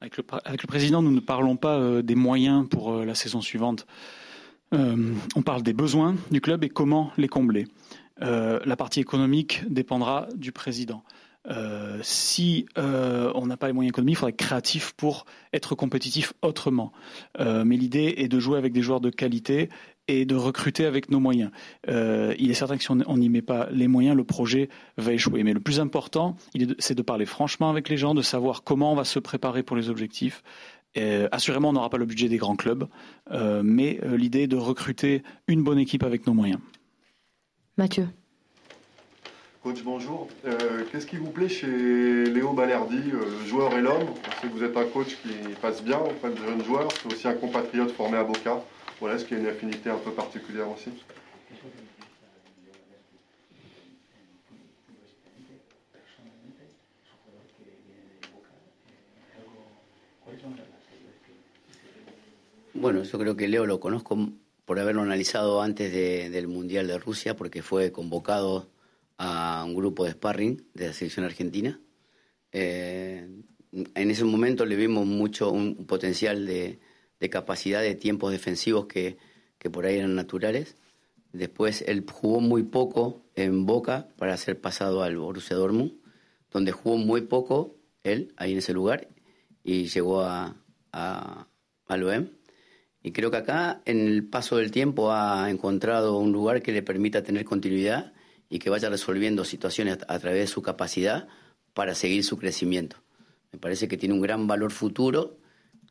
Avec 0.06 0.62
le, 0.62 0.68
président, 0.68 1.02
nous 1.02 1.10
ne 1.10 1.20
parlons 1.20 1.56
pas 1.56 1.80
euh, 1.80 2.04
des 2.04 2.14
moyens 2.14 2.70
pour 2.70 2.94
euh, 2.94 3.06
la 3.06 3.16
saison 3.16 3.42
suivante. 3.42 3.88
Euh, 4.72 5.16
on 5.36 5.42
parle 5.42 5.64
des 5.64 5.74
besoins 5.74 6.16
du 6.30 6.42
club 6.42 6.64
et 6.64 6.70
comment 6.70 7.12
les 7.18 7.28
combler. 7.28 7.66
La 8.20 8.76
partie 8.78 9.00
économique 9.00 9.64
dépendra 9.68 10.28
du 10.36 10.52
président. 10.52 11.04
Si 12.02 12.66
on 12.78 13.46
n'a 13.46 13.58
pas 13.58 13.68
les 13.68 13.74
moyens 13.74 13.92
économiques, 13.92 14.14
il 14.14 14.20
faudrait 14.20 14.32
être 14.32 14.38
créatif 14.38 14.94
pour 14.94 15.26
être 15.52 15.76
compétitif 15.76 16.32
autrement. 16.42 16.94
Mais 17.38 17.76
l'idée 17.76 18.14
est 18.18 18.30
de 18.30 18.40
jouer 18.40 18.58
avec 18.58 18.72
des 18.72 18.82
joueurs 18.82 19.02
de 19.02 19.10
qualité 19.10 19.70
et 20.08 20.26
de 20.26 20.36
recruter 20.36 20.86
avec 20.86 21.10
nos 21.10 21.20
moyens. 21.20 21.52
il 21.88 22.52
est 22.52 22.54
certain 22.54 22.78
que 22.78 22.84
si 22.84 22.92
on 22.92 23.18
n'y 23.18 23.30
met 23.30 23.42
pas 23.42 23.68
les 23.72 23.88
moyens, 23.88 24.16
le 24.16 24.24
projet 24.24 24.70
va 24.98 25.14
échouer. 25.14 25.44
Mais 25.44 25.54
le 25.54 25.60
plus 25.60 25.80
important, 25.80 26.36
c'est 26.80 26.96
de 26.96 27.02
parler 27.02 27.26
franchement 27.26 27.70
avec 27.70 27.90
les 27.90 27.98
gens, 27.98 28.14
de 28.14 28.22
savoir 28.22 28.64
comment 28.64 28.92
on 28.92 28.96
va 28.96 29.04
se 29.04 29.20
préparer 29.20 29.64
pour 29.64 29.76
les 29.76 29.90
objectifs. 29.90 30.44
assurément, 31.32 31.70
on 31.70 31.74
n'aura 31.74 31.90
pas 31.90 31.98
le 31.98 32.06
budget 32.06 32.30
des 32.30 32.38
grands 32.38 32.56
clubs, 32.56 32.88
mais 33.64 34.00
l'idée 34.16 34.44
est 34.44 34.48
de 34.48 34.58
recruter 34.58 35.24
une 35.48 35.64
bonne 35.64 35.80
équipe 35.80 36.04
avec 36.04 36.28
nos 36.28 36.34
moyens. 36.34 36.60
Mathieu. 37.78 38.08
Coach, 39.66 39.82
bonjour. 39.84 40.28
Euh, 40.46 40.84
qu'est-ce 40.92 41.08
qui 41.08 41.18
vous 41.18 41.32
plaît 41.32 41.50
chez 41.50 42.26
Léo 42.26 42.54
Balerdi, 42.54 43.12
euh, 43.12 43.40
le 43.42 43.48
joueur 43.48 43.76
et 43.76 43.82
l'homme? 43.82 44.14
Je 44.24 44.42
sais 44.42 44.48
que 44.48 44.54
vous 44.54 44.64
êtes 44.64 44.78
un 44.78 44.86
coach 44.86 45.18
qui 45.24 45.34
passe 45.60 45.84
bien 45.84 45.98
auprès 45.98 46.30
de 46.30 46.38
jeunes 46.38 46.64
joueurs. 46.64 46.88
C'est 46.92 47.12
aussi 47.12 47.28
un 47.28 47.34
compatriote 47.34 47.90
formé 47.90 48.20
à 48.20 48.24
Boca. 48.24 48.64
Voilà, 49.00 49.16
est-ce 49.16 49.26
qu'il 49.26 49.38
y 49.38 49.40
a 49.42 49.44
une 49.44 49.50
affinité 49.50 49.90
un 49.90 49.98
peu 49.98 50.12
particulière 50.12 50.70
aussi 50.70 50.92
Bueno, 62.74 63.04
yo 63.04 63.18
creo 63.18 63.36
que 63.36 63.48
Leo 63.48 63.66
lo 63.66 63.80
conozco 63.80 64.18
por 64.66 64.80
haberlo 64.80 65.02
analizado 65.02 65.62
antes 65.62 65.92
del 65.92 66.48
Mundial 66.48 66.88
de 66.88 67.00
Rusia, 67.00 67.36
porque 67.36 67.62
fue 67.62 67.92
convocado 67.92 68.70
a 69.18 69.64
un 69.66 69.76
grupo 69.76 70.06
de 70.06 70.12
sparring 70.12 70.62
de 70.74 70.88
la 70.88 70.94
selección 70.94 71.26
argentina. 71.26 71.80
Eh, 72.52 73.28
en 73.72 74.12
ese 74.12 74.24
momento 74.24 74.66
le 74.66 74.76
vimos 74.76 75.06
mucho 75.06 75.52
un 75.52 75.86
potencial 75.86 76.46
de, 76.46 76.80
capacidad 77.30 77.82
de 77.82 77.96
tiempos 77.96 78.32
defensivos 78.32 78.88
que, 78.88 79.18
por 79.72 79.86
ahí 79.86 79.98
eran 79.98 80.16
naturales. 80.16 80.76
Después 81.34 81.84
él 81.88 82.06
jugó 82.10 82.40
muy 82.40 82.64
poco 82.64 83.26
en 83.36 83.66
Boca 83.66 84.10
para 84.18 84.38
ser 84.38 84.62
pasado 84.62 85.02
al 85.02 85.18
Borussia 85.18 85.56
Dortmund, 85.56 85.94
donde 86.52 86.72
jugó 86.72 86.98
muy 86.98 87.22
poco 87.22 87.76
él 88.04 88.34
ahí 88.38 88.52
en 88.52 88.60
ese 88.60 88.74
lugar 88.74 89.10
y 89.64 89.88
llegó 89.88 90.22
a, 90.22 90.56
a, 90.92 91.48
al 91.88 92.04
OEM. 92.04 92.30
Y 93.02 93.12
creo 93.12 93.32
que 93.32 93.38
acá, 93.38 93.82
en 93.86 94.00
el 94.00 94.28
paso 94.28 94.58
del 94.58 94.72
tiempo, 94.72 95.12
ha 95.12 95.50
encontrado 95.50 96.18
un 96.18 96.32
lugar 96.32 96.62
que 96.62 96.72
le 96.72 96.82
permita 96.82 97.24
tener 97.24 97.46
continuidad 97.46 98.14
y 98.50 98.60
que 98.60 98.70
vaya 98.70 98.90
resolviendo 98.90 99.44
situaciones 99.44 100.00
a, 100.08 100.20
través 100.20 100.40
de 100.40 100.48
su 100.48 100.62
capacidad 100.62 101.28
para 101.74 101.96
seguir 101.96 102.24
su 102.24 102.38
crecimiento. 102.38 102.98
Me 103.52 103.60
parece 103.60 103.88
que 103.88 103.98
tiene 103.98 104.16
un 104.16 104.22
gran 104.22 104.48
valor 104.48 104.72
futuro 104.72 105.38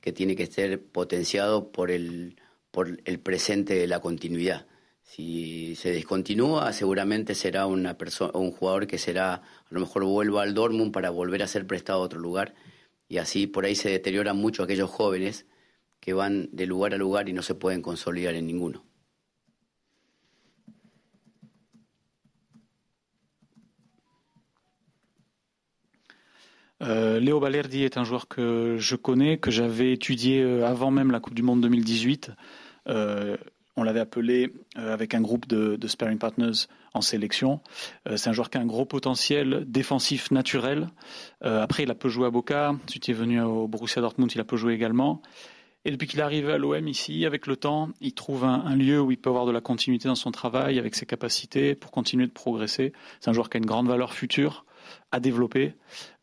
que 0.04 0.12
tiene 0.12 0.37
que 0.37 0.44
ser 0.44 0.82
potenciado 0.84 1.73
por 1.73 1.90
el, 1.90 2.37
por 2.70 3.00
el 3.06 3.20
presente 3.20 3.73
de 3.75 3.87
la 3.87 4.00
continuidad. 4.00 4.66
Si 5.02 5.76
se 5.76 5.92
descontinúa, 5.92 6.75
seguramente 6.75 7.34
será 7.34 7.64
una 7.64 7.96
persona, 7.96 8.32
un 8.34 8.50
jugador 8.50 8.87
que 8.87 8.99
será, 8.99 9.32
a 9.32 9.42
lo 9.70 9.80
mejor 9.80 10.04
vuelva 10.04 10.42
al 10.42 10.52
Dortmund 10.52 10.92
para 10.92 11.08
volver 11.08 11.42
a 11.42 11.46
ser 11.46 11.66
prestado 11.66 12.00
a 12.00 12.02
otro 12.02 12.20
lugar. 12.20 12.54
Y 13.08 13.16
así 13.16 13.46
por 13.46 13.64
ahí 13.64 13.75
se 13.75 13.88
deterioran 13.88 14.37
mucho 14.37 14.62
aquellos 14.62 14.90
jóvenes 14.90 15.46
que 16.00 16.12
van 16.12 16.50
de 16.52 16.66
lugar 16.66 16.92
a 16.92 16.99
lugar 16.99 17.30
y 17.30 17.32
no 17.32 17.40
se 17.40 17.54
pueden 17.54 17.80
consolidar 17.80 18.34
en 18.34 18.46
ninguno. 18.46 18.84
Euh, 26.85 27.19
Léo 27.19 27.41
Balerdi 27.41 27.83
est 27.83 27.97
un 27.97 28.05
joueur 28.05 28.29
que 28.29 28.76
je 28.79 28.97
connais, 28.97 29.38
que 29.38 29.50
j'avais 29.50 29.93
étudié 29.93 30.43
euh, 30.43 30.67
avant 30.67 30.91
même 30.91 31.11
la 31.11 31.21
Coupe 31.21 31.35
du 31.35 31.43
Monde 31.43 31.62
2018. 31.62 32.31
Euh, 32.88 33.37
on 33.76 33.83
l'avait 33.83 34.00
appelé 34.00 34.53
avec 34.76 35.14
un 35.14 35.21
groupe 35.21 35.49
de, 35.49 35.75
de, 35.75 35.88
sparring 35.88 36.19
partners 36.19 36.69
en 36.93 37.00
sélection. 37.00 37.61
c'est 38.14 38.31
un 38.31 38.33
joueur 38.33 38.49
qui 38.49 38.57
a 38.57 38.61
un 38.61 38.67
gros 38.67 38.85
potentiel 38.85 39.64
défensif 39.67 40.31
naturel. 40.31 40.91
après, 41.41 41.83
il 41.83 41.91
a 41.91 41.97
peu 41.97 42.09
joué 42.09 42.29
à 42.29 42.31
Boca. 42.31 42.76
Ensuite, 42.87 43.09
il 43.09 43.11
est 43.11 43.14
venu 43.14 43.41
au 43.41 43.67
Borussia 43.67 44.00
Dortmund, 44.00 44.31
il 44.33 44.41
a 44.41 44.45
peu 44.45 44.57
joué 44.57 44.75
également. 44.75 45.23
Et 45.85 45.91
depuis 45.91 46.07
qu'il 46.07 46.21
est 46.21 46.23
arrivé 46.23 46.53
à 46.53 46.59
l'OM 46.59 46.87
ici, 46.87 47.26
avec 47.26 47.49
le 47.49 47.57
temps, 47.57 47.91
il 48.00 48.14
trouve 48.14 48.45
un, 48.45 48.76
lieu 48.76 49.00
où 49.00 49.11
il 49.11 49.19
peut 49.19 49.29
avoir 49.29 49.45
de 49.45 49.50
la 49.50 49.61
continuité 49.61 50.07
dans 50.07 50.14
son 50.14 50.31
travail, 50.31 50.78
avec 50.78 50.95
ses 50.95 51.04
capacités, 51.04 51.75
pour 51.75 51.91
continuer 51.91 52.28
de 52.28 52.32
progresser. 52.32 52.93
C'est 53.19 53.28
un 53.28 53.32
joueur 53.32 53.50
qui 53.50 53.56
a 53.56 53.58
une 53.58 53.67
grande 53.67 53.89
valeur 53.89 54.13
future 54.13 54.65
à 55.13 55.21
développer. 55.21 55.75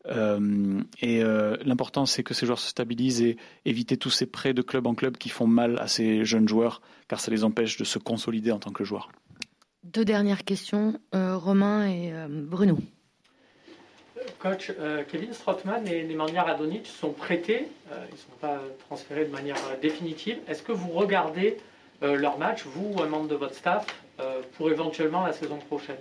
Euh, 0.06 0.82
et 1.00 1.22
euh, 1.22 1.56
l'important, 1.64 2.06
c'est 2.06 2.22
que 2.22 2.34
ces 2.34 2.46
joueurs 2.46 2.58
se 2.58 2.68
stabilisent 2.68 3.22
et 3.22 3.36
éviter 3.64 3.96
tous 3.96 4.10
ces 4.10 4.26
prêts 4.26 4.54
de 4.54 4.62
club 4.62 4.86
en 4.86 4.94
club 4.94 5.16
qui 5.16 5.28
font 5.28 5.46
mal 5.46 5.78
à 5.78 5.86
ces 5.86 6.24
jeunes 6.24 6.48
joueurs, 6.48 6.82
car 7.08 7.20
ça 7.20 7.30
les 7.30 7.44
empêche 7.44 7.76
de 7.76 7.84
se 7.84 7.98
consolider 7.98 8.52
en 8.52 8.58
tant 8.58 8.72
que 8.72 8.84
joueurs. 8.84 9.10
Deux 9.84 10.04
dernières 10.04 10.44
questions, 10.44 10.98
euh, 11.14 11.36
Romain 11.36 11.88
et 11.88 12.12
Bruno. 12.28 12.78
Coach, 14.38 14.72
Kevin 15.10 15.32
Strottmann 15.32 15.86
et 15.86 16.04
Nemanja 16.04 16.42
Radonic 16.42 16.86
sont 16.86 17.10
prêtés, 17.10 17.66
ils 17.90 18.12
ne 18.12 18.16
sont 18.16 18.36
pas 18.40 18.60
transférés 18.86 19.24
de 19.24 19.30
manière 19.30 19.56
définitive. 19.80 20.38
Est-ce 20.46 20.62
que 20.62 20.70
vous 20.70 20.90
regardez 20.90 21.58
leur 22.00 22.38
match, 22.38 22.64
vous, 22.64 23.02
un 23.02 23.06
membre 23.06 23.26
de 23.26 23.34
votre 23.34 23.54
staff, 23.54 23.84
pour 24.56 24.70
éventuellement 24.70 25.26
la 25.26 25.32
saison 25.32 25.58
prochaine? 25.58 25.96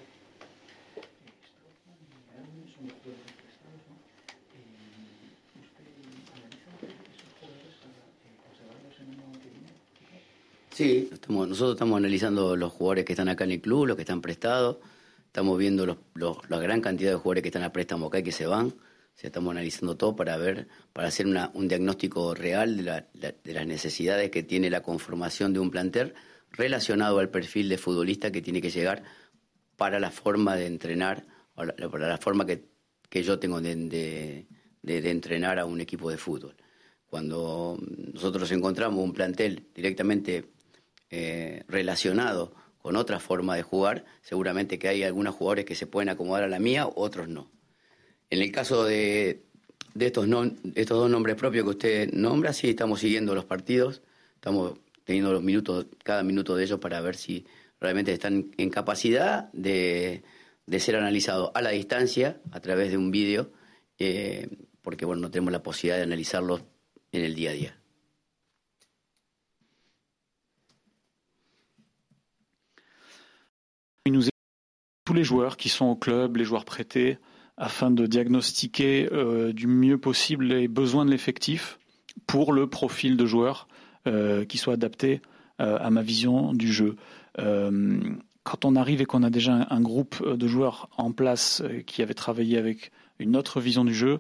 Sí, 10.73 11.09
nosotros 11.27 11.73
estamos 11.73 11.97
analizando 11.97 12.55
los 12.55 12.71
jugadores 12.71 13.03
que 13.03 13.13
están 13.13 13.27
acá 13.27 13.43
en 13.43 13.51
el 13.51 13.61
club, 13.61 13.87
los 13.87 13.95
que 13.97 14.03
están 14.03 14.21
prestados, 14.21 14.77
estamos 15.25 15.57
viendo 15.57 15.97
la 16.15 16.59
gran 16.59 16.79
cantidad 16.79 17.11
de 17.11 17.17
jugadores 17.17 17.41
que 17.43 17.49
están 17.49 17.63
a 17.63 17.73
préstamo 17.73 18.07
acá 18.07 18.19
y 18.19 18.23
que 18.23 18.31
se 18.31 18.45
van, 18.45 18.73
estamos 19.21 19.51
analizando 19.51 19.97
todo 19.97 20.15
para 20.15 20.37
ver, 20.37 20.69
para 20.93 21.09
hacer 21.09 21.27
un 21.27 21.67
diagnóstico 21.67 22.33
real 22.33 22.77
de, 22.77 23.53
las 23.53 23.67
necesidades 23.67 24.31
que 24.31 24.43
tiene 24.43 24.69
la 24.69 24.81
conformación 24.81 25.51
de 25.51 25.59
un 25.59 25.71
plantel 25.71 26.13
relacionado 26.51 27.19
al 27.19 27.29
perfil 27.29 27.67
de 27.67 27.77
futbolista 27.77 28.31
que 28.31 28.41
tiene 28.41 28.61
que 28.61 28.71
llegar 28.71 29.03
para 29.75 29.99
la 29.99 30.09
forma 30.09 30.55
de 30.55 30.67
entrenar, 30.67 31.25
para 31.53 32.07
la 32.07 32.17
forma 32.17 32.45
que, 32.45 32.63
yo 33.21 33.39
tengo 33.39 33.59
de 33.59 34.47
entrenar 34.83 35.59
a 35.59 35.65
un 35.65 35.81
equipo 35.81 36.09
de 36.09 36.17
fútbol. 36.17 36.55
Cuando 37.11 37.77
nosotros 38.13 38.49
encontramos 38.53 39.03
un 39.03 39.11
plantel 39.11 39.67
directamente 39.75 40.45
eh, 41.11 41.63
relacionado 41.67 42.53
con 42.77 42.95
otra 42.95 43.19
forma 43.19 43.55
de 43.55 43.63
jugar, 43.63 44.05
seguramente 44.21 44.79
que 44.79 44.87
hay 44.87 45.03
algunos 45.03 45.35
jugadores 45.35 45.65
que 45.65 45.75
se 45.75 45.85
pueden 45.85 46.09
acomodar 46.09 46.43
a 46.43 46.47
la 46.47 46.59
mía, 46.59 46.87
otros 46.87 47.27
no. 47.27 47.51
En 48.29 48.41
el 48.41 48.51
caso 48.51 48.85
de, 48.85 49.43
estos, 49.99 50.27
estos 50.75 50.97
dos 50.97 51.09
nombres 51.09 51.35
propios 51.35 51.65
que 51.65 51.69
usted 51.69 52.13
nombra, 52.13 52.53
sí, 52.53 52.69
estamos 52.69 53.01
siguiendo 53.01 53.35
los 53.35 53.45
partidos, 53.45 54.01
estamos 54.35 54.79
teniendo 55.03 55.33
los 55.33 55.43
minutos, 55.43 55.87
cada 56.03 56.23
minuto 56.23 56.55
de 56.55 56.63
ellos 56.63 56.79
para 56.79 57.01
ver 57.01 57.17
si 57.17 57.45
realmente 57.79 58.13
están 58.13 58.51
en 58.57 58.69
capacidad 58.69 59.51
de, 59.51 60.23
ser 60.79 60.95
analizados 60.95 61.51
a 61.53 61.61
la 61.61 61.71
distancia 61.71 62.41
a 62.51 62.61
través 62.61 62.89
de 62.89 62.97
un 62.97 63.11
vídeo, 63.11 63.51
eh, 63.99 64.47
porque 64.81 65.05
bueno, 65.05 65.23
no 65.23 65.31
tenemos 65.31 65.51
la 65.51 65.61
posibilidad 65.61 65.97
de 65.97 66.03
analizarlos 66.03 66.63
en 67.11 67.23
el 67.23 67.35
día 67.35 67.51
a 67.51 67.53
día. 67.53 67.80
Il 74.05 74.13
nous 74.13 74.23
tous 75.05 75.13
les 75.13 75.23
joueurs 75.23 75.57
qui 75.57 75.69
sont 75.69 75.85
au 75.85 75.95
club, 75.95 76.37
les 76.37 76.43
joueurs 76.43 76.65
prêtés, 76.65 77.17
afin 77.57 77.91
de 77.91 78.05
diagnostiquer 78.07 79.07
euh, 79.11 79.53
du 79.53 79.67
mieux 79.67 79.97
possible 79.99 80.45
les 80.45 80.67
besoins 80.67 81.05
de 81.05 81.11
l'effectif 81.11 81.79
pour 82.25 82.53
le 82.53 82.67
profil 82.67 83.17
de 83.17 83.25
joueur 83.25 83.67
euh, 84.07 84.45
qui 84.45 84.57
soit 84.57 84.73
adapté 84.73 85.21
euh, 85.59 85.77
à 85.79 85.91
ma 85.91 86.01
vision 86.01 86.53
du 86.53 86.71
jeu. 86.71 86.95
quand 88.43 88.65
on 88.65 88.75
arrive 88.75 89.01
et 89.01 89.05
qu'on 89.05 89.21
a 89.21 89.29
déjà 89.29 89.67
un, 89.69 89.81
groupe 89.81 90.27
de 90.27 90.47
joueurs 90.47 90.89
en 90.97 91.11
place 91.11 91.61
qui 91.85 92.01
avait 92.01 92.15
travaillé 92.15 92.57
avec 92.57 92.91
une 93.19 93.35
autre 93.35 93.61
vision 93.61 93.85
du 93.85 93.93
jeu, 93.93 94.19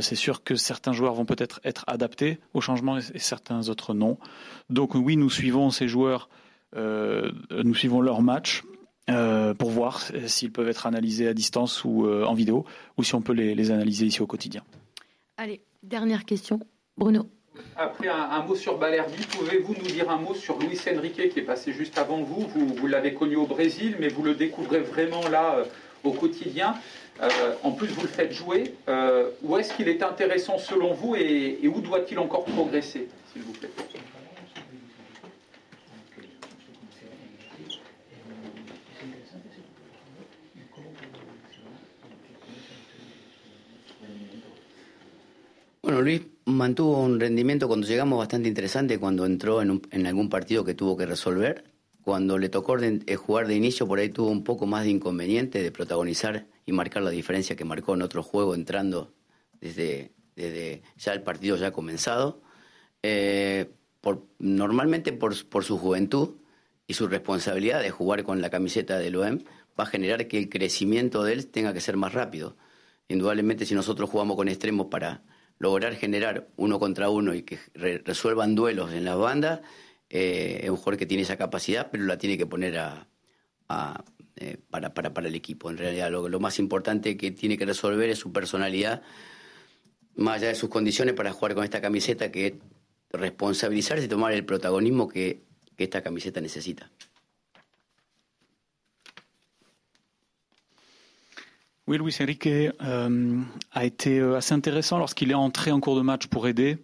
c'est 0.00 0.14
sûr 0.14 0.42
que 0.42 0.56
certains 0.56 0.94
joueurs 0.94 1.14
vont 1.14 1.26
peut-être 1.26 1.60
être 1.64 1.84
adaptés 1.86 2.38
au 2.54 2.62
changement 2.62 2.96
et, 2.98 3.18
certains 3.18 3.68
autres 3.68 3.92
non. 3.92 4.16
Donc 4.70 4.94
oui, 4.94 5.16
nous 5.16 5.28
suivons 5.28 5.68
ces 5.70 5.88
joueurs, 5.88 6.30
nous 6.74 7.74
suivons 7.74 8.00
leurs 8.00 8.22
matchs, 8.22 8.62
euh, 9.10 9.52
pour 9.52 9.68
voir 9.68 10.00
s'ils 10.26 10.50
peuvent 10.50 10.68
être 10.68 10.86
analysés 10.86 11.28
à 11.28 11.34
distance 11.34 11.84
ou 11.84 12.06
euh, 12.06 12.24
en 12.24 12.32
vidéo, 12.32 12.64
ou 12.96 13.04
si 13.04 13.14
on 13.14 13.20
peut 13.20 13.34
les, 13.34 13.54
les, 13.54 13.70
analyser 13.70 14.06
ici 14.06 14.22
au 14.22 14.26
quotidien. 14.26 14.62
Allez, 15.36 15.60
dernière 15.82 16.24
question. 16.24 16.58
Bruno. 16.96 17.28
Après 17.76 18.08
un, 18.08 18.42
mot 18.42 18.54
sur 18.54 18.78
Balerdi, 18.78 19.22
pouvez-vous 19.26 19.74
nous 19.74 19.90
dire 19.90 20.10
un 20.10 20.16
mot 20.16 20.32
sur 20.32 20.58
Luis 20.58 20.80
Enrique 20.90 21.28
qui 21.28 21.38
est 21.38 21.42
passé 21.42 21.74
juste 21.74 21.98
avant 21.98 22.22
vous? 22.22 22.46
Vous, 22.46 22.74
vous 22.74 22.86
l'avez 22.86 23.12
connu 23.12 23.36
au 23.36 23.46
Brésil, 23.46 23.96
mais 24.00 24.08
vous 24.08 24.22
le 24.22 24.34
découvrez 24.34 24.80
vraiment 24.80 25.28
là 25.28 25.58
euh, 25.58 25.64
au 26.02 26.12
quotidien. 26.12 26.74
en 27.62 27.72
plus, 27.72 27.88
vous 27.88 28.02
le 28.02 28.08
faites 28.08 28.32
jouer. 28.32 28.74
où 29.42 29.56
est-ce 29.56 29.74
qu'il 29.74 29.88
est 29.88 30.02
intéressant 30.02 30.58
selon 30.58 30.94
vous 30.94 31.14
et, 31.14 31.58
et 31.62 31.68
où 31.68 31.80
doit-il 31.80 32.18
encore 32.18 32.44
progresser, 32.44 33.08
s'il 33.32 33.42
vous 33.42 33.52
plaît? 33.52 33.70
Luis 46.04 46.22
mantuvo 46.44 47.02
un 47.02 47.18
rendimiento 47.18 47.66
cuando 47.66 47.86
llegamos 47.86 48.18
bastante 48.18 48.48
interesante 48.48 48.98
cuando 48.98 49.24
entró 49.24 49.62
en, 49.62 50.06
algún 50.06 50.28
partido 50.28 50.64
que 50.64 50.74
tuvo 50.74 50.96
que 50.96 51.06
resolver. 51.06 51.64
Cuando 52.02 52.36
le 52.36 52.50
tocó 52.50 52.78
eh, 52.78 53.16
jugar 53.16 53.46
de 53.46 53.54
inicio, 53.54 53.88
por 53.88 53.98
ahí 53.98 54.10
tuvo 54.10 54.28
un 54.28 54.44
poco 54.44 54.66
más 54.66 54.84
de 54.84 54.90
inconveniente 54.90 55.62
de 55.62 55.72
protagonizar 55.72 56.46
y 56.66 56.72
marcar 56.72 57.02
la 57.02 57.10
diferencia 57.10 57.56
que 57.56 57.64
marcó 57.64 57.94
en 57.94 58.02
otro 58.02 58.22
juego 58.22 58.54
entrando 58.54 59.14
desde, 59.60 60.12
desde 60.36 60.82
ya 60.98 61.14
el 61.14 61.22
partido 61.22 61.56
ya 61.56 61.72
comenzado. 61.72 62.42
Eh, 63.02 63.70
normalmente 64.38 65.12
por, 65.12 65.48
por, 65.48 65.64
su 65.64 65.78
juventud 65.78 66.36
y 66.86 66.94
su 66.94 67.08
responsabilidad 67.08 67.80
de 67.80 67.90
jugar 67.90 68.22
con 68.24 68.42
la 68.42 68.50
camiseta 68.50 68.98
del 68.98 69.16
OEM 69.16 69.44
va 69.78 69.84
a 69.84 69.86
generar 69.86 70.28
que 70.28 70.36
el 70.36 70.50
crecimiento 70.50 71.24
de 71.24 71.32
él 71.32 71.46
tenga 71.46 71.72
que 71.72 71.80
ser 71.80 71.96
más 71.96 72.12
rápido. 72.12 72.56
Indudablemente 73.08 73.64
si 73.64 73.74
nosotros 73.74 74.10
jugamos 74.10 74.36
con 74.36 74.48
extremos 74.48 74.88
para 74.88 75.22
lograr 75.58 75.94
generar 75.94 76.48
uno 76.56 76.78
contra 76.78 77.10
uno 77.10 77.34
y 77.34 77.42
que 77.42 77.58
resuelvan 77.74 78.54
duelos 78.54 78.92
en 78.92 79.04
las 79.04 79.16
bandas, 79.16 79.60
eh, 80.10 80.60
es 80.62 80.70
un 80.70 80.76
jugador 80.76 80.98
que 80.98 81.06
tiene 81.06 81.22
esa 81.22 81.36
capacidad, 81.36 81.90
pero 81.90 82.04
la 82.04 82.18
tiene 82.18 82.36
que 82.36 82.46
poner 82.46 82.78
a, 82.78 83.06
eh, 84.36 84.58
para, 84.70 84.92
para, 84.92 85.26
el 85.26 85.34
equipo. 85.34 85.70
En 85.70 85.78
realidad, 85.78 86.10
lo, 86.10 86.28
lo, 86.28 86.40
más 86.40 86.58
importante 86.58 87.16
que 87.16 87.30
tiene 87.30 87.56
que 87.56 87.66
resolver 87.66 88.08
es 88.10 88.18
su 88.18 88.32
personalidad, 88.32 89.02
más 90.16 90.36
allá 90.36 90.48
de 90.48 90.54
sus 90.54 90.68
condiciones 90.68 91.14
para 91.14 91.32
jugar 91.32 91.54
con 91.54 91.64
esta 91.64 91.80
camiseta, 91.80 92.30
que 92.30 92.46
es 92.46 92.54
responsabilizarse 93.10 94.04
y 94.04 94.08
tomar 94.08 94.32
el 94.32 94.44
protagonismo 94.44 95.08
que 95.08 95.42
esta 95.76 96.02
camiseta 96.02 96.40
necesita. 96.40 96.90
Oui, 101.86 101.98
Luis 101.98 102.16
Enrique 102.18 102.46
euh, 102.46 103.40
a 103.72 103.84
été 103.84 104.18
euh, 104.18 104.36
assez 104.36 104.54
intéressant 104.54 104.96
lorsqu'il 104.96 105.30
est 105.30 105.34
entré 105.34 105.70
en 105.70 105.80
cours 105.80 105.96
de 105.96 106.00
match 106.00 106.28
pour 106.28 106.48
aider. 106.48 106.78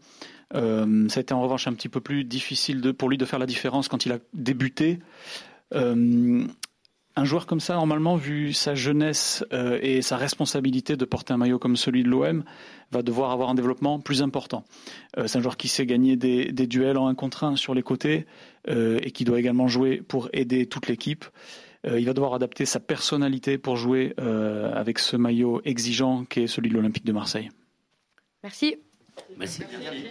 Euh, 0.54 1.08
ça 1.08 1.20
a 1.20 1.22
été 1.22 1.32
en 1.32 1.40
revanche 1.40 1.66
un 1.66 1.72
petit 1.72 1.88
peu 1.88 2.02
plus 2.02 2.24
difficile 2.24 2.92
pour 2.92 3.08
lui 3.08 3.16
de 3.16 3.24
faire 3.24 3.38
la 3.38 3.46
différence 3.46 3.88
quand 3.88 4.04
il 4.04 4.12
a 4.12 4.18
débuté. 4.34 4.98
Un 7.16 7.24
joueur 7.24 7.46
comme 7.46 7.60
ça, 7.60 7.74
normalement, 7.74 8.16
vu 8.16 8.52
sa 8.52 8.74
jeunesse 8.74 9.44
et 9.52 10.00
sa 10.00 10.16
responsabilité 10.16 10.96
de 10.96 11.04
porter 11.04 11.32
un 11.32 11.36
maillot 11.36 11.58
comme 11.58 11.76
celui 11.76 12.02
de 12.02 12.08
l'OM, 12.08 12.44
va 12.92 13.02
devoir 13.02 13.30
avoir 13.30 13.50
un 13.50 13.54
développement 13.54 14.00
plus 14.00 14.22
important. 14.22 14.64
c'est 15.26 15.36
un 15.36 15.42
joueur 15.42 15.56
qui 15.56 15.68
sait 15.68 15.86
gagner 15.86 16.16
des, 16.16 16.50
des, 16.50 16.66
duels 16.66 16.98
en 16.98 17.08
un 17.08 17.14
contre 17.14 17.44
un 17.44 17.56
sur 17.56 17.74
les 17.74 17.82
côtés 17.82 18.26
et 18.68 19.10
qui 19.10 19.24
doit 19.24 19.38
également 19.38 19.68
jouer 19.68 20.02
pour 20.06 20.28
aider 20.32 20.66
toute 20.66 20.88
l'équipe. 20.88 21.24
Euh, 21.86 21.98
il 21.98 22.06
va 22.06 22.12
devoir 22.12 22.34
adapter 22.34 22.66
sa 22.66 22.80
personnalité 22.80 23.56
pour 23.56 23.76
jouer 23.76 24.14
euh, 24.20 24.72
avec 24.74 24.98
ce 24.98 25.16
maillot 25.16 25.62
exigeant 25.64 26.24
qui 26.24 26.40
est 26.40 26.46
celui 26.46 26.68
de 26.68 26.74
l'Olympique 26.74 27.06
de 27.06 27.12
Marseille. 27.12 27.50
Merci. 28.42 28.76
Merci. 29.36 29.62
Merci. 29.70 30.10